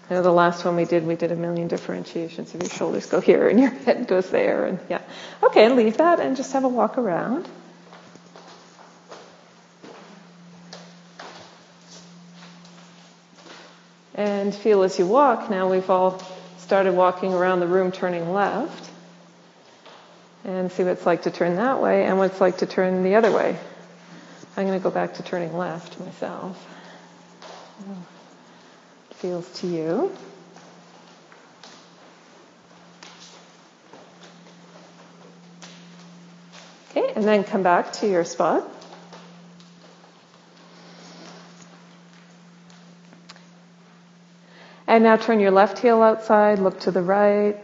You 0.09 0.15
know, 0.15 0.21
the 0.21 0.31
last 0.31 0.63
one 0.63 0.77
we 0.77 0.85
did, 0.85 1.05
we 1.05 1.15
did 1.15 1.33
a 1.33 1.35
million 1.35 1.67
differentiations 1.67 2.53
of 2.53 2.61
your 2.61 2.69
shoulders 2.69 3.07
go 3.07 3.19
here 3.19 3.49
and 3.49 3.59
your 3.59 3.71
head 3.71 4.07
goes 4.07 4.29
there 4.29 4.65
and 4.65 4.79
yeah. 4.89 5.01
Okay, 5.43 5.65
and 5.65 5.75
leave 5.75 5.97
that 5.97 6.21
and 6.21 6.37
just 6.37 6.53
have 6.53 6.63
a 6.63 6.69
walk 6.69 6.97
around. 6.97 7.47
And 14.15 14.55
feel 14.55 14.83
as 14.83 14.97
you 14.97 15.05
walk, 15.05 15.49
now 15.49 15.69
we've 15.69 15.89
all 15.89 16.21
started 16.59 16.93
walking 16.93 17.33
around 17.33 17.59
the 17.59 17.67
room 17.67 17.91
turning 17.91 18.31
left. 18.31 18.89
And 20.47 20.71
see 20.71 20.83
what 20.83 20.93
it's 20.93 21.05
like 21.05 21.23
to 21.23 21.31
turn 21.31 21.57
that 21.57 21.81
way 21.81 22.05
and 22.05 22.17
what 22.17 22.31
it's 22.31 22.41
like 22.41 22.57
to 22.59 22.65
turn 22.65 23.03
the 23.03 23.15
other 23.15 23.31
way. 23.31 23.59
I'm 24.55 24.65
going 24.65 24.79
to 24.79 24.83
go 24.83 24.89
back 24.89 25.15
to 25.15 25.23
turning 25.23 25.55
left 25.55 25.99
myself 25.99 26.57
feels 29.17 29.49
to 29.61 29.67
you. 29.67 30.11
Okay, 36.91 37.13
and 37.15 37.25
then 37.25 37.43
come 37.43 37.63
back 37.63 37.93
to 37.93 38.07
your 38.07 38.23
spot. 38.23 38.63
And 44.85 45.03
now 45.03 45.17
turn 45.17 45.39
your 45.39 45.51
left 45.51 45.79
heel 45.79 46.01
outside, 46.01 46.59
look 46.59 46.79
to 46.81 46.91
the 46.91 47.01
right. 47.01 47.57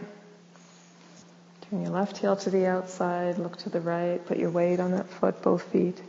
Turn 1.74 1.82
your 1.82 1.90
left 1.90 2.18
heel 2.18 2.36
to 2.36 2.50
the 2.50 2.66
outside, 2.66 3.36
look 3.38 3.56
to 3.56 3.68
the 3.68 3.80
right, 3.80 4.24
put 4.24 4.38
your 4.38 4.50
weight 4.50 4.78
on 4.78 4.92
that 4.92 5.10
foot, 5.10 5.42
both 5.42 5.64
feet. 5.72 6.00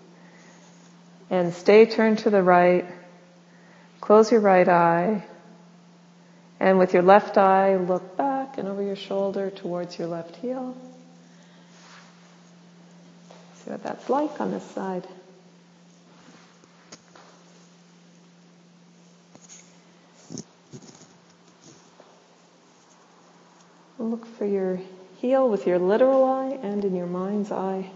And 1.31 1.55
stay 1.55 1.87
turned 1.87 2.19
to 2.19 2.29
the 2.29 2.43
right. 2.43 2.85
Close 3.99 4.31
your 4.31 4.41
right 4.41 4.69
eye. 4.69 5.25
And 6.59 6.77
with 6.77 6.93
your 6.93 7.01
left 7.01 7.39
eye, 7.39 7.77
look 7.77 8.15
back 8.15 8.59
and 8.59 8.67
over 8.67 8.83
your 8.83 8.95
shoulder 8.95 9.49
towards 9.49 9.97
your 9.97 10.07
left 10.07 10.35
heel. 10.35 10.77
See 13.55 13.71
what 13.71 13.81
that's 13.81 14.07
like 14.07 14.39
on 14.39 14.51
this 14.51 14.63
side. 14.69 15.07
Look 23.97 24.27
for 24.27 24.45
your 24.45 24.79
heel 25.25 25.49
with 25.49 25.65
your 25.65 25.79
literal 25.79 26.23
eye 26.23 26.59
and 26.61 26.85
in 26.85 26.95
your 26.95 27.07
mind's 27.07 27.51
eye. 27.51 27.89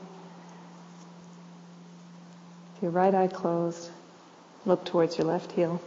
With 2.73 2.81
your 2.81 2.91
right 2.91 3.13
eye 3.13 3.27
closed, 3.27 3.91
look 4.65 4.83
towards 4.83 5.15
your 5.19 5.27
left 5.27 5.51
heel. 5.51 5.79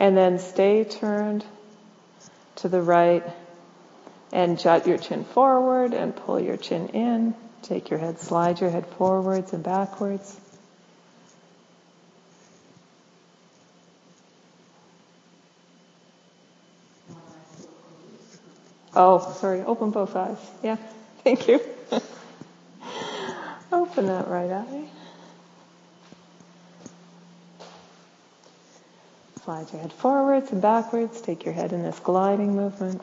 And 0.00 0.16
then 0.16 0.38
stay 0.38 0.82
turned 0.84 1.44
to 2.56 2.68
the 2.68 2.80
right 2.80 3.22
and 4.32 4.58
jut 4.58 4.86
your 4.86 4.96
chin 4.98 5.24
forward 5.24 5.92
and 5.92 6.16
pull 6.16 6.40
your 6.40 6.56
chin 6.56 6.88
in. 6.88 7.34
Take 7.62 7.90
your 7.90 7.98
head, 7.98 8.18
slide 8.18 8.60
your 8.60 8.70
head 8.70 8.86
forwards 8.86 9.52
and 9.52 9.62
backwards. 9.62 10.40
Oh, 18.94 19.36
sorry, 19.38 19.60
open 19.60 19.90
both 19.90 20.16
eyes. 20.16 20.38
Yeah, 20.62 20.76
thank 21.24 21.46
you. 21.46 21.60
open 23.72 24.06
that 24.06 24.28
right 24.28 24.50
eye. 24.50 24.88
Slide 29.50 29.72
your 29.72 29.82
head 29.82 29.92
forwards 29.92 30.52
and 30.52 30.62
backwards. 30.62 31.20
Take 31.20 31.44
your 31.44 31.54
head 31.54 31.72
in 31.72 31.82
this 31.82 31.98
gliding 31.98 32.54
movement. 32.54 33.02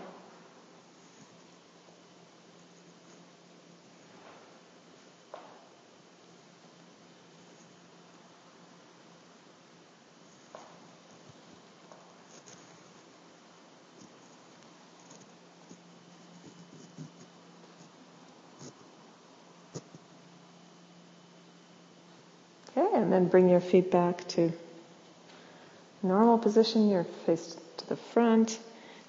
Okay, 22.77 22.88
and 22.93 23.12
then 23.12 23.27
bring 23.27 23.49
your 23.49 23.60
feet 23.60 23.91
back 23.91 24.25
to 24.29 24.53
normal 26.03 26.38
position, 26.38 26.89
you're 26.89 27.05
faced 27.25 27.60
to 27.77 27.88
the 27.88 27.95
front. 27.95 28.60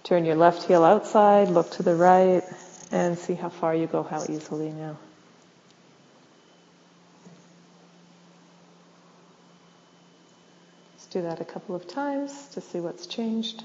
Turn 0.04 0.24
your 0.24 0.36
left 0.36 0.64
heel 0.64 0.84
outside, 0.84 1.48
look 1.48 1.70
to 1.72 1.82
the 1.82 1.94
right, 1.94 2.42
and 2.90 3.18
see 3.18 3.34
how 3.34 3.48
far 3.48 3.74
you 3.74 3.86
go, 3.86 4.02
how 4.02 4.22
easily 4.28 4.70
now. 4.70 4.96
Let's 10.94 11.06
do 11.06 11.22
that 11.22 11.40
a 11.40 11.44
couple 11.44 11.74
of 11.74 11.86
times 11.86 12.48
to 12.48 12.60
see 12.60 12.80
what's 12.80 13.06
changed. 13.06 13.62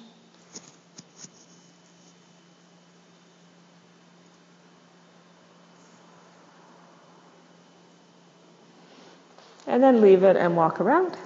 And 9.65 9.81
then 9.81 10.01
leave 10.01 10.23
it 10.23 10.35
and 10.35 10.57
walk 10.57 10.81
around. 10.81 11.17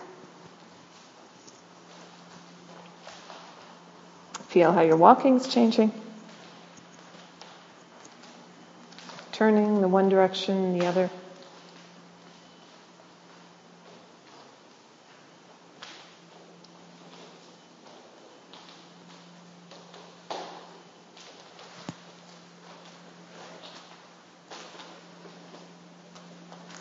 Feel 4.58 4.72
how 4.72 4.82
your 4.82 4.98
walking's 4.98 5.48
changing. 5.48 5.92
Turning 9.32 9.82
the 9.82 9.88
one 9.88 10.10
direction, 10.10 10.80
the 10.80 10.88
other. 10.88 11.12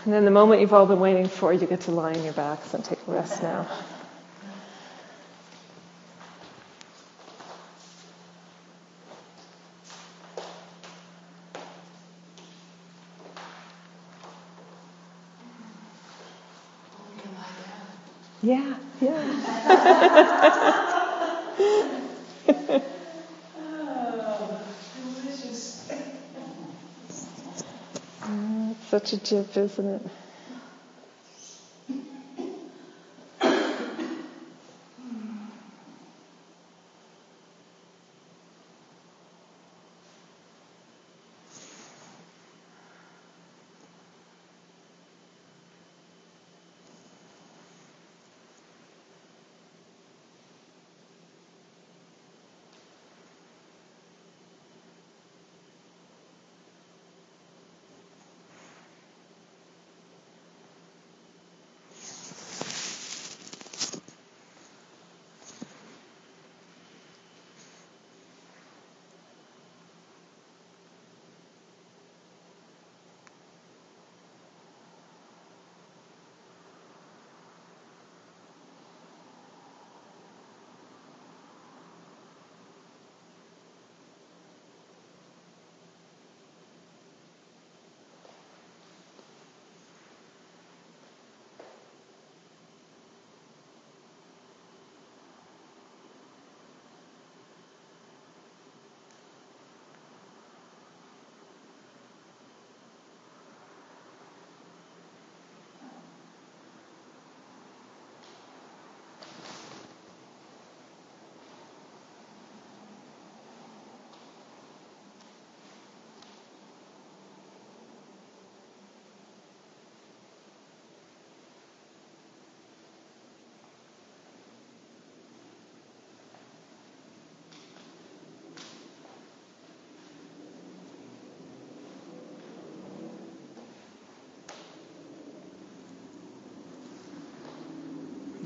And 0.05 0.15
then 0.15 0.25
the 0.25 0.31
moment 0.31 0.63
you've 0.63 0.73
all 0.73 0.87
been 0.87 0.99
waiting 0.99 1.29
for, 1.29 1.53
you 1.53 1.67
get 1.67 1.83
to 1.83 1.91
lie 1.91 2.15
on 2.15 2.25
your 2.25 2.33
backs 2.33 2.73
and 2.73 2.83
take 2.83 3.07
a 3.07 3.11
rest 3.11 3.43
now. 3.43 3.69
Yeah, 18.43 18.79
yeah. 19.01 19.23
Oh, 28.29 28.77
it's 28.79 28.87
such 28.91 29.13
a 29.13 29.17
jip, 29.19 29.57
isn't 29.57 29.87
it? 29.87 30.03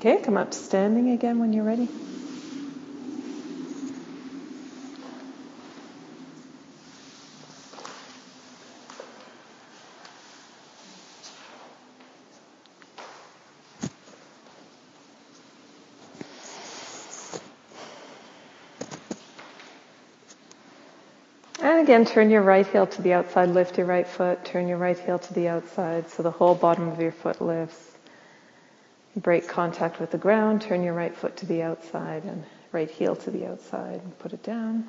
Okay, 0.01 0.17
come 0.23 0.39
up 0.39 0.55
standing 0.55 1.11
again 1.11 1.41
when 1.41 1.53
you're 1.53 1.63
ready. 1.63 1.87
And 21.63 21.81
again, 21.81 22.07
turn 22.07 22.31
your 22.31 22.41
right 22.41 22.67
heel 22.67 22.87
to 22.87 23.03
the 23.03 23.13
outside, 23.13 23.51
lift 23.51 23.77
your 23.77 23.87
right 23.87 24.07
foot, 24.07 24.47
turn 24.47 24.67
your 24.67 24.79
right 24.79 24.99
heel 24.99 25.19
to 25.19 25.35
the 25.35 25.49
outside 25.49 26.09
so 26.09 26.23
the 26.23 26.31
whole 26.31 26.55
bottom 26.55 26.89
of 26.89 26.99
your 27.03 27.13
foot 27.13 27.43
lifts. 27.43 28.00
Break 29.23 29.49
contact 29.49 30.01
with 30.01 30.11
the 30.11 30.19
ground, 30.19 30.63
turn 30.63 30.83
your 30.83 30.95
right 30.95 31.15
foot 31.15 31.37
to 31.39 31.47
the 31.47 31.63
outside 31.63 32.25
and 32.25 32.43
right 32.73 32.91
heel 32.91 33.15
to 33.17 33.31
the 33.31 33.47
outside 33.47 34.01
and 34.03 34.19
put 34.19 34.33
it 34.33 34.43
down. 34.43 34.89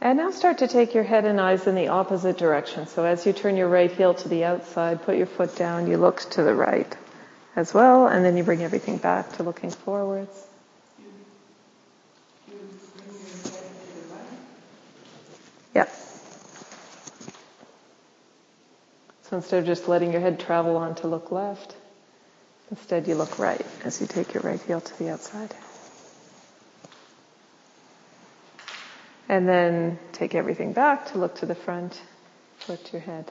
And 0.00 0.16
now 0.16 0.30
start 0.30 0.58
to 0.58 0.68
take 0.68 0.94
your 0.94 1.04
head 1.04 1.26
and 1.26 1.38
eyes 1.38 1.66
in 1.66 1.74
the 1.74 1.88
opposite 1.88 2.38
direction. 2.38 2.86
So 2.86 3.04
as 3.04 3.26
you 3.26 3.34
turn 3.34 3.56
your 3.56 3.68
right 3.68 3.90
heel 3.90 4.14
to 4.14 4.28
the 4.28 4.44
outside, 4.44 5.02
put 5.02 5.16
your 5.16 5.26
foot 5.26 5.54
down, 5.54 5.86
you 5.86 5.98
look 5.98 6.20
to 6.30 6.42
the 6.42 6.54
right 6.54 6.96
as 7.56 7.74
well, 7.74 8.06
and 8.06 8.24
then 8.24 8.36
you 8.36 8.44
bring 8.44 8.62
everything 8.62 8.96
back 8.96 9.32
to 9.34 9.42
looking 9.42 9.70
forwards. 9.70 10.46
So 19.28 19.36
instead 19.36 19.58
of 19.60 19.66
just 19.66 19.88
letting 19.88 20.12
your 20.12 20.22
head 20.22 20.40
travel 20.40 20.76
on 20.78 20.94
to 20.96 21.06
look 21.06 21.30
left, 21.30 21.76
instead 22.70 23.06
you 23.06 23.14
look 23.14 23.38
right 23.38 23.64
as 23.84 24.00
you 24.00 24.06
take 24.06 24.32
your 24.32 24.42
right 24.42 24.60
heel 24.60 24.80
to 24.80 24.98
the 24.98 25.10
outside. 25.10 25.54
And 29.28 29.46
then 29.46 29.98
take 30.12 30.34
everything 30.34 30.72
back 30.72 31.12
to 31.12 31.18
look 31.18 31.34
to 31.36 31.46
the 31.46 31.54
front, 31.54 32.00
lift 32.68 32.90
your 32.94 33.02
head. 33.02 33.30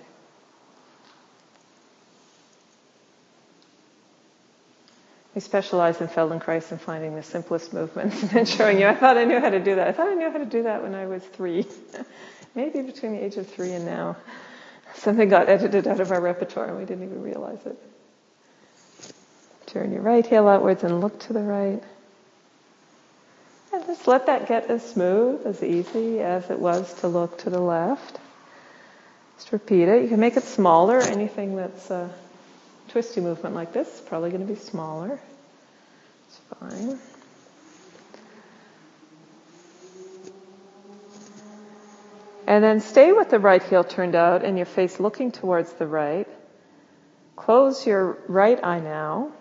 We 5.34 5.42
specialize 5.42 6.00
in 6.00 6.08
Feldenkrais 6.08 6.72
and 6.72 6.80
finding 6.80 7.16
the 7.16 7.24
simplest 7.24 7.74
movements 7.74 8.22
and 8.22 8.30
then 8.32 8.46
showing 8.46 8.80
you. 8.80 8.86
I 8.88 8.94
thought 8.96 9.18
I 9.18 9.24
knew 9.24 9.40
how 9.40 9.50
to 9.50 9.60
do 9.64 9.76
that. 9.76 9.88
I 9.88 9.92
thought 9.94 10.10
I 10.10 10.14
knew 10.14 10.30
how 10.32 10.38
to 10.38 10.46
do 10.46 10.64
that 10.64 10.84
when 10.84 10.94
I 10.94 11.08
was 11.08 11.24
three. 11.24 11.66
Maybe 12.56 12.84
between 12.84 13.14
the 13.14 13.24
age 13.24 13.38
of 13.38 13.48
three 13.48 13.72
and 13.72 13.86
now. 13.86 14.18
Something 14.98 15.30
got 15.30 15.48
edited 15.48 15.88
out 15.88 16.00
of 16.00 16.12
our 16.12 16.20
repertoire 16.20 16.68
and 16.68 16.78
we 16.78 16.86
didn't 16.86 17.04
even 17.04 17.22
realize 17.22 17.66
it. 17.66 17.78
Turn 19.68 19.92
your 19.92 20.02
right 20.02 20.26
heel 20.26 20.48
outwards 20.48 20.84
and 20.84 21.02
look 21.02 21.20
to 21.22 21.34
the 21.34 21.42
right. 21.42 21.84
And 23.74 23.86
just 23.86 24.08
let 24.08 24.26
that 24.26 24.48
get 24.48 24.70
as 24.70 24.84
smooth, 24.84 25.46
as 25.46 25.62
easy 25.62 26.22
as 26.22 26.50
it 26.50 26.58
was 26.58 26.94
to 27.02 27.08
look 27.08 27.38
to 27.40 27.50
the 27.50 27.60
left. 27.60 28.18
Just 29.38 29.52
repeat 29.52 29.88
it. 29.88 30.02
You 30.02 30.10
can 30.10 30.20
make 30.20 30.36
it 30.36 30.44
smaller. 30.44 31.00
Anything 31.00 31.56
that's 31.56 31.92
a 31.92 32.10
twisty 32.90 33.22
movement 33.22 33.54
like 33.54 33.74
this 33.74 33.88
is 33.88 34.02
probably 34.02 34.32
going 34.32 34.48
to 34.48 34.52
be 34.52 34.60
smaller. 34.60 35.20
It's 36.28 36.40
fine. 36.60 36.98
And 42.48 42.64
then 42.64 42.80
stay 42.80 43.12
with 43.12 43.30
the 43.30 43.40
right 43.40 43.62
heel 43.62 43.84
turned 43.84 44.16
out 44.16 44.46
and 44.46 44.56
your 44.56 44.66
face 44.66 45.02
looking 45.02 45.34
towards 45.34 45.74
the 45.74 45.86
right. 45.86 46.28
Close 47.36 47.86
your 47.86 48.18
right 48.28 48.58
eye 48.64 48.80
now. 48.80 49.34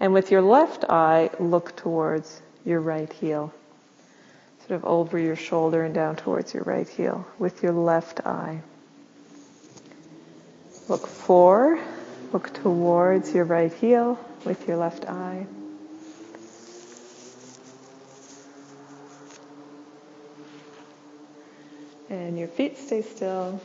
And 0.00 0.12
with 0.12 0.32
your 0.32 0.42
left 0.42 0.84
eye, 0.88 1.30
look 1.38 1.76
towards 1.76 2.42
your 2.64 2.80
right 2.80 3.10
heel. 3.12 3.54
Sort 4.66 4.72
of 4.72 4.84
over 4.84 5.18
your 5.18 5.36
shoulder 5.36 5.84
and 5.84 5.94
down 5.94 6.16
towards 6.16 6.52
your 6.52 6.64
right 6.64 6.88
heel 6.88 7.26
with 7.38 7.62
your 7.62 7.72
left 7.72 8.26
eye. 8.26 8.60
Look 10.88 11.06
for, 11.06 11.78
look 12.32 12.52
towards 12.52 13.32
your 13.32 13.44
right 13.44 13.72
heel 13.72 14.18
with 14.44 14.66
your 14.66 14.78
left 14.78 15.04
eye. 15.06 15.46
And 22.10 22.36
your 22.36 22.48
feet 22.48 22.76
stay 22.76 23.02
still. 23.02 23.60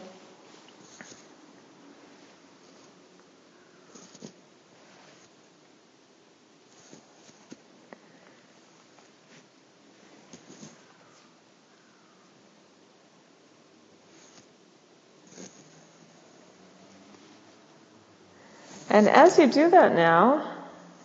And 18.92 19.10
as 19.10 19.40
you 19.40 19.48
do 19.48 19.72
that 19.72 19.96
now, 19.96 20.50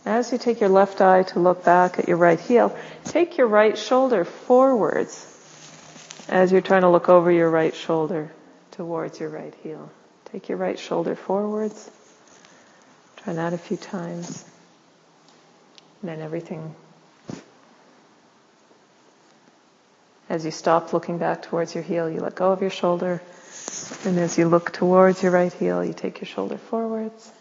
as 0.05 0.31
you 0.31 0.37
take 0.37 0.61
your 0.61 0.69
left 0.69 1.01
eye 1.01 1.23
to 1.25 1.41
look 1.41 1.65
back 1.65 1.99
at 1.99 2.07
your 2.07 2.19
right 2.19 2.39
heel, 2.39 2.77
take 3.05 3.39
your 3.39 3.47
right 3.47 3.77
shoulder 3.77 4.27
forwards 4.27 5.27
as 6.29 6.53
you're 6.53 6.61
trying 6.61 6.83
to 6.83 6.91
look 6.91 7.09
over 7.09 7.31
your 7.31 7.51
right 7.51 7.75
shoulder 7.75 8.31
towards 8.73 9.21
your 9.21 9.29
right 9.29 9.55
heel. 9.63 9.91
Take 10.27 10.49
your 10.49 10.59
right 10.59 10.79
shoulder 10.79 11.17
forwards. 11.17 11.91
Try 13.17 13.35
that 13.35 13.53
a 13.53 13.59
few 13.59 13.77
times. 13.77 14.45
And 16.01 16.11
then 16.11 16.21
everything. 16.21 16.75
As 20.29 20.45
you 20.45 20.53
stop 20.53 20.93
looking 20.93 21.19
back 21.19 21.43
towards 21.43 21.75
your 21.75 21.83
heel, 21.83 22.09
you 22.09 22.21
let 22.21 22.37
go 22.37 22.53
of 22.53 22.61
your 22.61 22.71
shoulder. 22.71 23.21
And 24.05 24.19
as 24.19 24.39
you 24.39 24.49
look 24.49 24.73
towards 24.73 25.23
your 25.23 25.33
right 25.33 25.53
heel, 25.53 25.85
you 25.85 25.93
take 25.93 26.21
your 26.21 26.27
shoulder 26.27 26.57
forwards. 26.57 27.33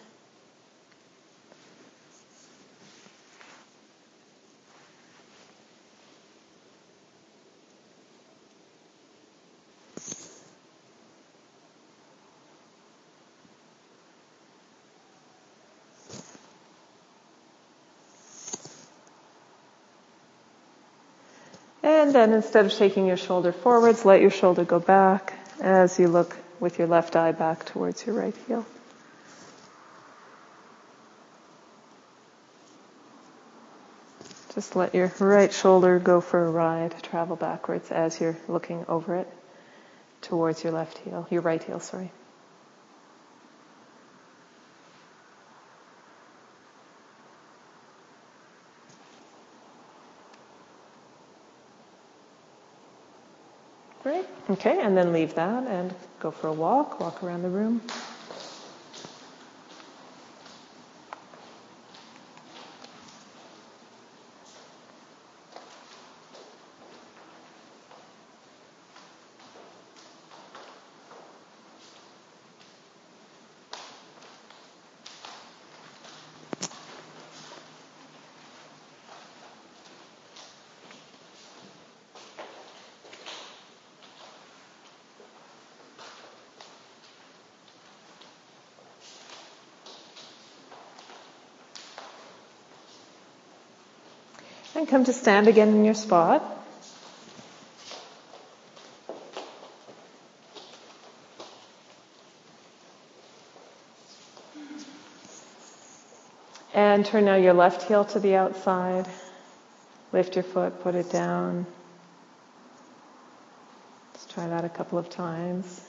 And 21.82 22.09
then 22.20 22.34
instead 22.34 22.66
of 22.66 22.74
shaking 22.74 23.06
your 23.06 23.16
shoulder 23.16 23.54
forwards, 23.54 24.04
let 24.04 24.20
your 24.20 24.30
shoulder 24.30 24.66
go 24.66 24.78
back 24.78 25.34
as 25.62 25.98
you 25.98 26.10
look 26.10 26.36
with 26.60 26.78
your 26.78 26.88
left 26.88 27.16
eye 27.16 27.32
back 27.32 27.64
towards 27.66 28.06
your 28.06 28.14
right 28.16 28.36
heel. 28.46 28.66
Just 34.54 34.76
let 34.76 34.94
your 34.94 35.10
right 35.20 35.54
shoulder 35.54 35.98
go 36.00 36.20
for 36.20 36.46
a 36.46 36.52
ride, 36.52 36.94
travel 37.04 37.38
backwards 37.38 37.90
as 37.90 38.20
you're 38.20 38.38
looking 38.50 38.84
over 38.90 39.16
it 39.16 39.28
towards 40.22 40.62
your 40.62 40.74
left 40.74 40.98
heel, 40.98 41.26
your 41.30 41.42
right 41.42 41.64
heel, 41.64 41.80
sorry. 41.80 42.12
Great. 54.04 54.26
Okay, 54.50 54.80
and 54.82 54.98
then 54.98 55.14
leave 55.14 55.36
that 55.36 55.68
and 55.68 55.94
go 56.20 56.32
for 56.32 56.48
a 56.48 56.54
walk, 56.54 57.00
walk 57.00 57.24
around 57.24 57.44
the 57.44 57.50
room. 57.50 57.82
Come 94.90 95.06
to 95.06 95.14
stand 95.14 95.48
again 95.48 95.70
in 95.70 95.86
your 95.86 95.94
spot. 95.94 96.44
And 106.74 107.06
turn 107.06 107.26
now 107.26 107.36
your 107.36 107.54
left 107.54 107.84
heel 107.84 108.04
to 108.06 108.20
the 108.20 108.36
outside. 108.36 109.06
Lift 110.12 110.36
your 110.36 110.44
foot, 110.44 110.82
put 110.82 110.96
it 110.96 111.12
down. 111.12 111.68
Let's 114.14 114.26
try 114.34 114.48
that 114.48 114.66
a 114.66 114.70
couple 114.70 114.98
of 114.98 115.10
times. 115.10 115.86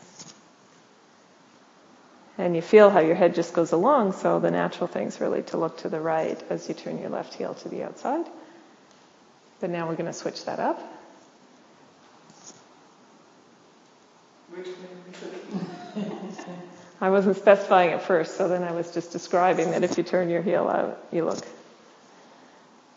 And 2.37 2.55
you 2.55 2.61
feel 2.61 2.91
how 2.91 3.01
your 3.01 3.15
head 3.15 3.35
just 3.35 3.55
goes 3.55 3.73
along, 3.73 4.13
so 4.13 4.41
the 4.41 4.51
natural 4.51 4.89
thing 4.89 5.09
is 5.09 5.21
really 5.21 5.43
to 5.45 5.57
look 5.57 5.79
to 5.79 5.89
the 5.89 6.01
right 6.01 6.43
as 6.51 6.69
you 6.69 6.75
turn 6.75 6.99
your 6.99 7.11
left 7.11 7.35
heel 7.35 7.55
to 7.55 7.69
the 7.69 7.83
outside. 7.83 8.27
But 9.61 9.71
now 9.71 9.89
we're 9.89 9.97
going 9.97 10.07
to 10.07 10.13
switch 10.13 10.45
that 10.47 10.59
up. 10.59 10.81
I 17.01 17.11
wasn't 17.11 17.37
specifying 17.37 17.93
at 17.93 18.03
first, 18.03 18.37
so 18.37 18.49
then 18.49 18.63
I 18.63 18.73
was 18.73 18.93
just 18.93 19.13
describing 19.13 19.71
that 19.71 19.85
if 19.85 19.97
you 19.97 20.05
turn 20.05 20.29
your 20.29 20.43
heel 20.43 20.69
out, 20.69 21.03
you 21.13 21.25
look 21.25 21.47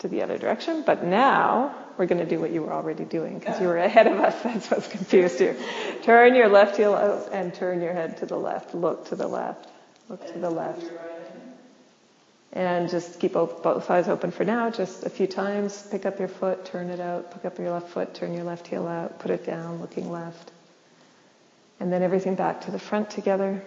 to 0.00 0.08
the 0.08 0.22
other 0.22 0.36
direction. 0.36 0.82
But 0.84 1.04
now 1.04 1.74
we're 1.96 2.06
going 2.06 2.20
to 2.20 2.28
do 2.28 2.38
what 2.38 2.50
you 2.50 2.62
were 2.62 2.72
already 2.72 3.04
doing 3.04 3.38
because 3.38 3.60
you 3.60 3.66
were 3.66 3.78
ahead 3.78 4.06
of 4.06 4.18
us. 4.18 4.40
That's 4.42 4.70
what's 4.70 4.88
confused 4.88 5.40
you. 5.40 5.56
Turn 6.02 6.34
your 6.34 6.48
left 6.48 6.76
heel 6.76 6.94
out 6.94 7.30
and 7.32 7.54
turn 7.54 7.80
your 7.80 7.92
head 7.92 8.18
to 8.18 8.26
the 8.26 8.36
left. 8.36 8.74
Look 8.74 9.08
to 9.08 9.16
the 9.16 9.26
left. 9.26 9.68
Look 10.08 10.26
to 10.32 10.38
the 10.38 10.50
left. 10.50 10.84
And 12.54 12.88
just 12.88 13.20
keep 13.20 13.32
both 13.32 13.90
eyes 13.90 14.08
open 14.08 14.30
for 14.30 14.44
now, 14.44 14.70
just 14.70 15.04
a 15.04 15.10
few 15.10 15.26
times. 15.26 15.86
Pick 15.90 16.06
up 16.06 16.18
your 16.18 16.28
foot, 16.28 16.64
turn 16.64 16.88
it 16.88 17.00
out, 17.00 17.32
pick 17.32 17.44
up 17.44 17.58
your 17.58 17.70
left 17.70 17.88
foot, 17.88 18.14
turn 18.14 18.32
your 18.32 18.44
left 18.44 18.66
heel 18.68 18.86
out, 18.86 19.18
put 19.18 19.30
it 19.30 19.44
down, 19.44 19.80
looking 19.80 20.10
left. 20.10 20.52
And 21.80 21.92
then 21.92 22.02
everything 22.02 22.36
back 22.36 22.62
to 22.62 22.70
the 22.70 22.78
front 22.78 23.10
together. 23.10 23.60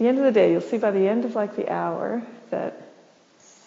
the 0.00 0.08
end 0.08 0.16
of 0.16 0.24
the 0.24 0.32
day, 0.32 0.50
you'll 0.50 0.62
see 0.62 0.78
by 0.78 0.90
the 0.90 1.06
end 1.06 1.26
of 1.26 1.34
like 1.34 1.56
the 1.56 1.70
hour 1.70 2.22
that 2.48 2.88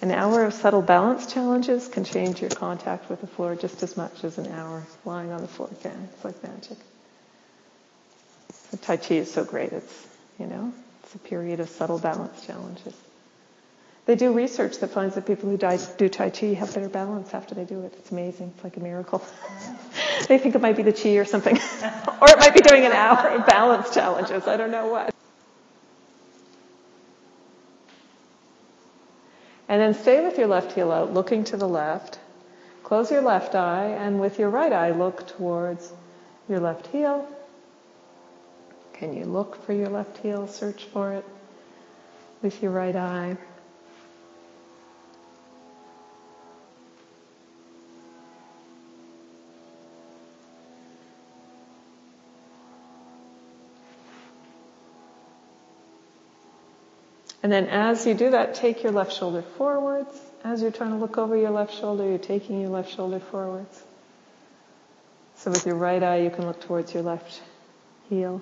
an 0.01 0.09
hour 0.09 0.43
of 0.43 0.53
subtle 0.53 0.81
balance 0.81 1.31
challenges 1.31 1.87
can 1.87 2.03
change 2.03 2.41
your 2.41 2.49
contact 2.49 3.07
with 3.07 3.21
the 3.21 3.27
floor 3.27 3.55
just 3.55 3.83
as 3.83 3.95
much 3.95 4.23
as 4.23 4.39
an 4.39 4.51
hour 4.51 4.83
lying 5.05 5.31
on 5.31 5.41
the 5.41 5.47
floor 5.47 5.69
can. 5.83 6.09
It's 6.11 6.25
like 6.25 6.41
magic. 6.41 6.77
The 8.73 8.77
tai 8.77 8.97
Chi 8.97 9.15
is 9.15 9.31
so 9.31 9.43
great. 9.43 9.71
It's, 9.71 10.07
you 10.39 10.47
know, 10.47 10.73
it's 11.03 11.13
a 11.13 11.19
period 11.19 11.59
of 11.59 11.69
subtle 11.69 11.99
balance 11.99 12.43
challenges. 12.43 12.95
They 14.07 14.15
do 14.15 14.33
research 14.33 14.79
that 14.79 14.89
finds 14.89 15.13
that 15.13 15.27
people 15.27 15.47
who 15.47 15.57
do 15.57 16.09
Tai 16.09 16.31
Chi 16.31 16.47
have 16.55 16.73
better 16.73 16.89
balance 16.89 17.35
after 17.35 17.53
they 17.53 17.65
do 17.65 17.81
it. 17.81 17.93
It's 17.99 18.11
amazing. 18.11 18.51
It's 18.55 18.63
like 18.63 18.75
a 18.75 18.79
miracle. 18.79 19.23
they 20.27 20.39
think 20.39 20.55
it 20.55 20.61
might 20.61 20.75
be 20.75 20.81
the 20.81 20.91
Chi 20.91 21.17
or 21.17 21.25
something. 21.25 21.55
or 22.19 22.29
it 22.31 22.39
might 22.39 22.55
be 22.55 22.61
doing 22.61 22.83
an 22.83 22.93
hour 22.93 23.29
of 23.29 23.45
balance 23.45 23.93
challenges. 23.93 24.47
I 24.47 24.57
don't 24.57 24.71
know 24.71 24.87
what. 24.87 25.13
And 29.69 29.79
then 29.79 29.93
stay 29.93 30.25
with 30.25 30.39
your 30.39 30.47
left 30.47 30.71
heel 30.71 30.91
out, 30.91 31.13
looking 31.13 31.43
to 31.43 31.57
the 31.57 31.67
left. 31.67 32.17
Close 32.81 33.11
your 33.11 33.21
left 33.21 33.53
eye, 33.53 33.85
and 33.99 34.19
with 34.19 34.39
your 34.39 34.49
right 34.49 34.73
eye, 34.73 34.89
look 34.89 35.27
towards 35.27 35.93
your 36.49 36.59
left 36.59 36.87
heel. 36.87 37.27
Can 39.03 39.17
you 39.17 39.25
look 39.25 39.65
for 39.65 39.73
your 39.73 39.89
left 39.89 40.19
heel, 40.19 40.47
search 40.47 40.85
for 40.85 41.11
it 41.11 41.25
with 42.41 42.63
your 42.63 42.71
right 42.71 42.95
eye? 42.95 43.35
And 57.43 57.51
then 57.51 57.67
as 57.67 58.07
you 58.07 58.13
do 58.13 58.31
that, 58.31 58.55
take 58.55 58.83
your 58.83 58.93
left 58.93 59.11
shoulder 59.11 59.41
forwards. 59.41 60.17
As 60.45 60.61
you're 60.61 60.71
trying 60.71 60.91
to 60.91 60.95
look 60.95 61.17
over 61.17 61.35
your 61.35 61.51
left 61.51 61.77
shoulder, 61.77 62.07
you're 62.07 62.17
taking 62.17 62.61
your 62.61 62.69
left 62.69 62.95
shoulder 62.95 63.19
forwards. 63.19 63.83
So 65.35 65.51
with 65.51 65.65
your 65.65 65.75
right 65.75 66.01
eye, 66.01 66.19
you 66.19 66.29
can 66.29 66.47
look 66.47 66.61
towards 66.61 66.93
your 66.93 67.03
left 67.03 67.41
heel. 68.09 68.41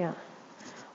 Yeah. 0.00 0.14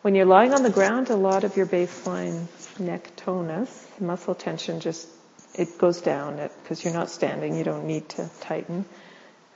When 0.01 0.15
you're 0.15 0.25
lying 0.25 0.51
on 0.51 0.63
the 0.63 0.71
ground, 0.71 1.11
a 1.11 1.15
lot 1.15 1.43
of 1.43 1.55
your 1.57 1.67
baseline 1.67 2.47
neck 2.79 3.11
tonus, 3.17 3.69
muscle 3.99 4.33
tension 4.33 4.79
just, 4.79 5.07
it 5.53 5.77
goes 5.77 6.01
down 6.01 6.37
because 6.63 6.83
you're 6.83 6.91
not 6.91 7.11
standing, 7.11 7.55
you 7.55 7.63
don't 7.63 7.85
need 7.85 8.09
to 8.09 8.27
tighten. 8.41 8.83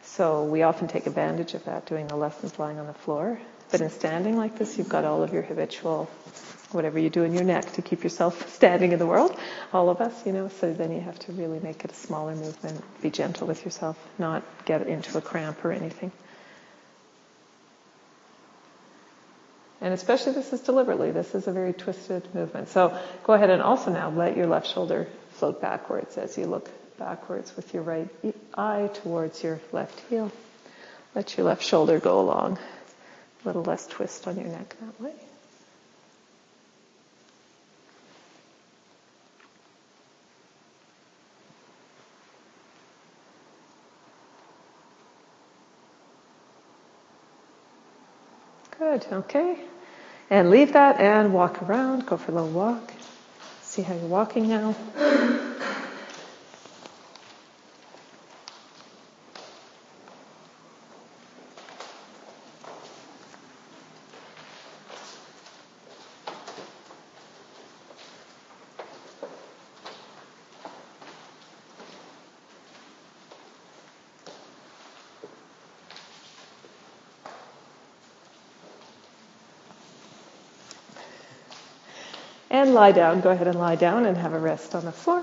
So 0.03 0.43
we 0.43 0.61
often 0.61 0.87
take 0.87 1.07
advantage 1.07 1.55
of 1.55 1.65
that 1.65 1.87
doing 1.87 2.05
the 2.05 2.15
lessons 2.15 2.59
lying 2.59 2.77
on 2.77 2.85
the 2.85 2.93
floor. 2.93 3.41
But 3.71 3.81
in 3.81 3.89
standing 3.89 4.37
like 4.37 4.59
this, 4.59 4.77
you've 4.77 4.87
got 4.87 5.03
all 5.03 5.23
of 5.23 5.33
your 5.33 5.41
habitual, 5.41 6.05
whatever 6.71 6.99
you 6.99 7.09
do 7.09 7.23
in 7.23 7.33
your 7.33 7.43
neck 7.43 7.71
to 7.71 7.81
keep 7.81 8.03
yourself 8.03 8.53
standing 8.53 8.91
in 8.91 8.99
the 8.99 9.07
world, 9.07 9.35
all 9.73 9.89
of 9.89 9.99
us, 9.99 10.27
you 10.27 10.31
know, 10.31 10.49
so 10.59 10.71
then 10.71 10.91
you 10.91 11.01
have 11.01 11.17
to 11.25 11.31
really 11.31 11.59
make 11.59 11.83
it 11.83 11.91
a 11.91 11.95
smaller 11.95 12.35
movement, 12.35 12.83
be 13.01 13.09
gentle 13.09 13.47
with 13.47 13.65
yourself, 13.65 13.97
not 14.19 14.43
get 14.65 14.85
into 14.85 15.17
a 15.17 15.21
cramp 15.21 15.65
or 15.65 15.71
anything. 15.71 16.11
And 19.81 19.93
especially 19.93 20.33
this 20.33 20.51
is 20.51 20.61
deliberately, 20.61 21.11
this 21.11 21.33
is 21.33 21.47
a 21.47 21.51
very 21.51 21.73
twisted 21.73 22.27
movement. 22.35 22.69
So 22.69 22.97
go 23.23 23.33
ahead 23.33 23.49
and 23.49 23.61
also 23.61 23.91
now 23.91 24.09
let 24.09 24.35
your 24.35 24.47
left 24.47 24.67
shoulder 24.67 25.07
float 25.31 25.61
backwards 25.61 26.17
as 26.17 26.37
you 26.37 26.45
look 26.45 26.69
backwards 26.97 27.55
with 27.55 27.73
your 27.73 27.83
right 27.83 28.09
eye 28.53 28.89
towards 28.93 29.41
your 29.41 29.61
left 29.71 29.99
heel. 30.09 30.31
Let 31.15 31.37
your 31.37 31.45
left 31.45 31.63
shoulder 31.63 31.99
go 31.99 32.19
along. 32.19 32.59
A 33.43 33.47
little 33.47 33.63
less 33.63 33.87
twist 33.87 34.27
on 34.27 34.35
your 34.35 34.49
neck 34.49 34.75
that 34.81 35.01
way. 35.01 35.13
Good, 48.79 49.05
okay. 49.11 49.59
And 50.29 50.49
leave 50.49 50.71
that 50.71 51.01
and 51.01 51.33
walk 51.33 51.61
around, 51.63 52.05
go 52.05 52.15
for 52.15 52.31
a 52.31 52.35
little 52.35 52.49
walk. 52.49 52.93
See 53.61 53.81
how 53.81 53.93
you're 53.93 54.05
walking 54.05 54.47
now. 54.47 54.73
And 82.51 82.68
lie 82.79 82.93
down. 82.93 83.19
Go 83.19 83.29
ahead 83.29 83.47
and 83.47 83.59
lie 83.59 83.75
down 83.75 84.05
and 84.05 84.15
have 84.17 84.33
a 84.33 84.39
rest 84.39 84.73
on 84.73 84.85
the 84.85 84.93
floor. 84.93 85.21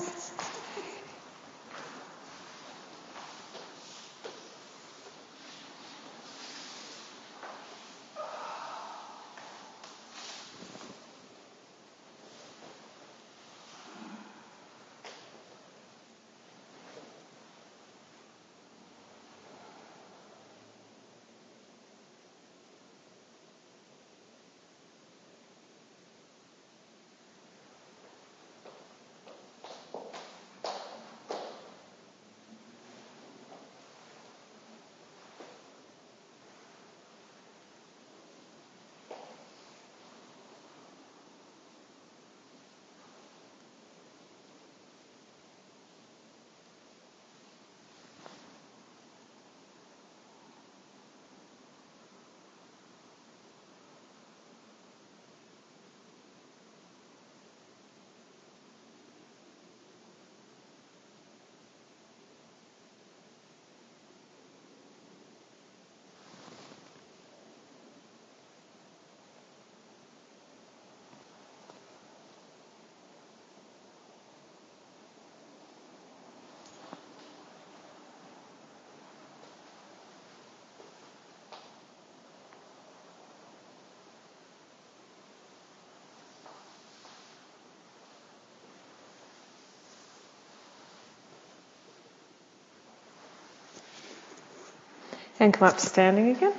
And 95.38 95.53
come 95.53 95.68
up 95.68 95.79
standing 95.79 96.31
again. 96.31 96.55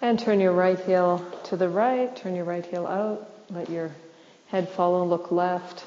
And 0.00 0.18
turn 0.18 0.40
your 0.40 0.52
right 0.52 0.78
heel 0.80 1.24
to 1.44 1.56
the 1.56 1.68
right, 1.68 2.14
turn 2.16 2.34
your 2.34 2.44
right 2.44 2.66
heel 2.66 2.86
out, 2.86 3.30
let 3.50 3.70
your 3.70 3.92
head 4.48 4.68
follow, 4.68 5.04
look 5.04 5.30
left. 5.30 5.84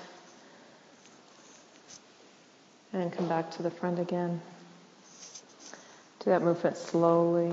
And 2.95 3.11
come 3.11 3.27
back 3.27 3.51
to 3.51 3.61
the 3.61 3.69
front 3.69 3.99
again. 3.99 4.41
Do 6.19 6.29
that 6.29 6.41
movement 6.41 6.77
slowly. 6.77 7.51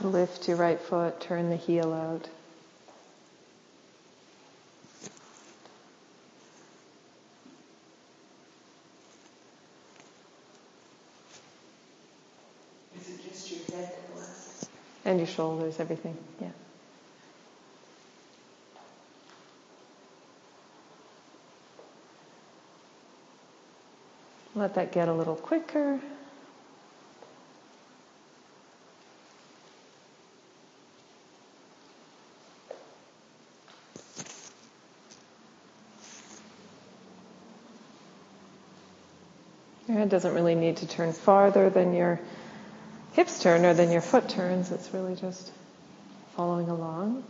Lift 0.00 0.46
your 0.46 0.56
right 0.56 0.80
foot, 0.80 1.20
turn 1.20 1.50
the 1.50 1.56
heel 1.56 1.92
out. 1.92 2.28
And 15.10 15.18
your 15.18 15.26
shoulders, 15.26 15.80
everything, 15.80 16.16
yeah. 16.40 16.50
Let 24.54 24.76
that 24.76 24.92
get 24.92 25.08
a 25.08 25.12
little 25.12 25.34
quicker. 25.34 25.98
Your 39.88 39.98
head 39.98 40.08
doesn't 40.08 40.32
really 40.34 40.54
need 40.54 40.76
to 40.76 40.86
turn 40.86 41.12
farther 41.12 41.68
than 41.68 41.94
your 41.94 42.20
hips 43.20 43.42
turn 43.42 43.66
or 43.66 43.74
then 43.74 43.90
your 43.90 44.00
foot 44.00 44.30
turns. 44.30 44.72
It's 44.72 44.94
really 44.94 45.14
just 45.14 45.52
following 46.36 46.70
along. 46.70 47.22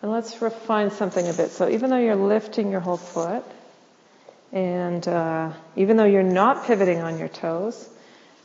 And 0.00 0.12
let's 0.12 0.40
refine 0.40 0.92
something 0.92 1.26
a 1.26 1.32
bit. 1.32 1.50
So 1.50 1.68
even 1.68 1.90
though 1.90 1.98
you're 1.98 2.14
lifting 2.14 2.70
your 2.70 2.78
whole 2.78 2.96
foot, 2.96 3.42
and 4.52 5.06
uh, 5.08 5.50
even 5.74 5.96
though 5.96 6.04
you're 6.04 6.22
not 6.22 6.64
pivoting 6.64 7.00
on 7.00 7.18
your 7.18 7.26
toes, 7.26 7.88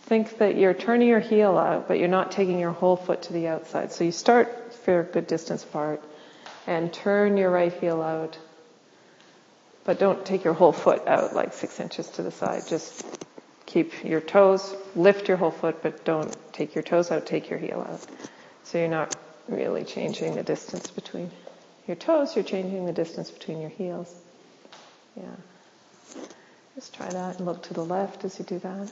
think 0.05 0.39
that 0.39 0.57
you're 0.57 0.73
turning 0.73 1.07
your 1.07 1.19
heel 1.19 1.55
out, 1.55 1.87
but 1.87 1.99
you're 1.99 2.07
not 2.07 2.31
taking 2.31 2.57
your 2.57 2.71
whole 2.71 2.95
foot 2.95 3.21
to 3.23 3.33
the 3.33 3.47
outside. 3.47 3.91
So 3.91 4.03
you 4.03 4.11
start 4.11 4.73
fair 4.73 5.03
good 5.03 5.27
distance 5.27 5.63
apart 5.63 6.01
and 6.65 6.91
turn 6.91 7.37
your 7.37 7.51
right 7.51 7.71
heel 7.73 8.01
out, 8.01 8.39
but 9.83 9.99
don't 9.99 10.25
take 10.25 10.43
your 10.45 10.55
whole 10.55 10.71
foot 10.71 11.07
out 11.07 11.35
like 11.35 11.53
six 11.53 11.79
inches 11.79 12.07
to 12.09 12.23
the 12.23 12.31
side. 12.31 12.63
Just 12.67 13.05
keep 13.71 14.03
your 14.03 14.19
toes, 14.19 14.75
lift 14.95 15.29
your 15.29 15.37
whole 15.37 15.51
foot, 15.51 15.81
but 15.81 16.03
don't 16.03 16.35
take 16.51 16.75
your 16.75 16.83
toes 16.83 17.09
out, 17.09 17.25
take 17.25 17.49
your 17.49 17.57
heel 17.57 17.85
out. 17.89 18.05
So 18.63 18.77
you're 18.77 18.89
not 18.89 19.15
really 19.47 19.85
changing 19.85 20.35
the 20.35 20.43
distance 20.43 20.89
between 20.91 21.31
your 21.87 21.95
toes, 21.95 22.35
you're 22.35 22.43
changing 22.43 22.85
the 22.85 22.91
distance 22.91 23.31
between 23.31 23.61
your 23.61 23.69
heels. 23.69 24.13
Yeah. 25.15 25.23
Just 26.75 26.93
try 26.93 27.09
that 27.09 27.37
and 27.37 27.45
look 27.45 27.63
to 27.63 27.73
the 27.73 27.83
left 27.83 28.25
as 28.25 28.37
you 28.39 28.45
do 28.45 28.59
that. 28.59 28.91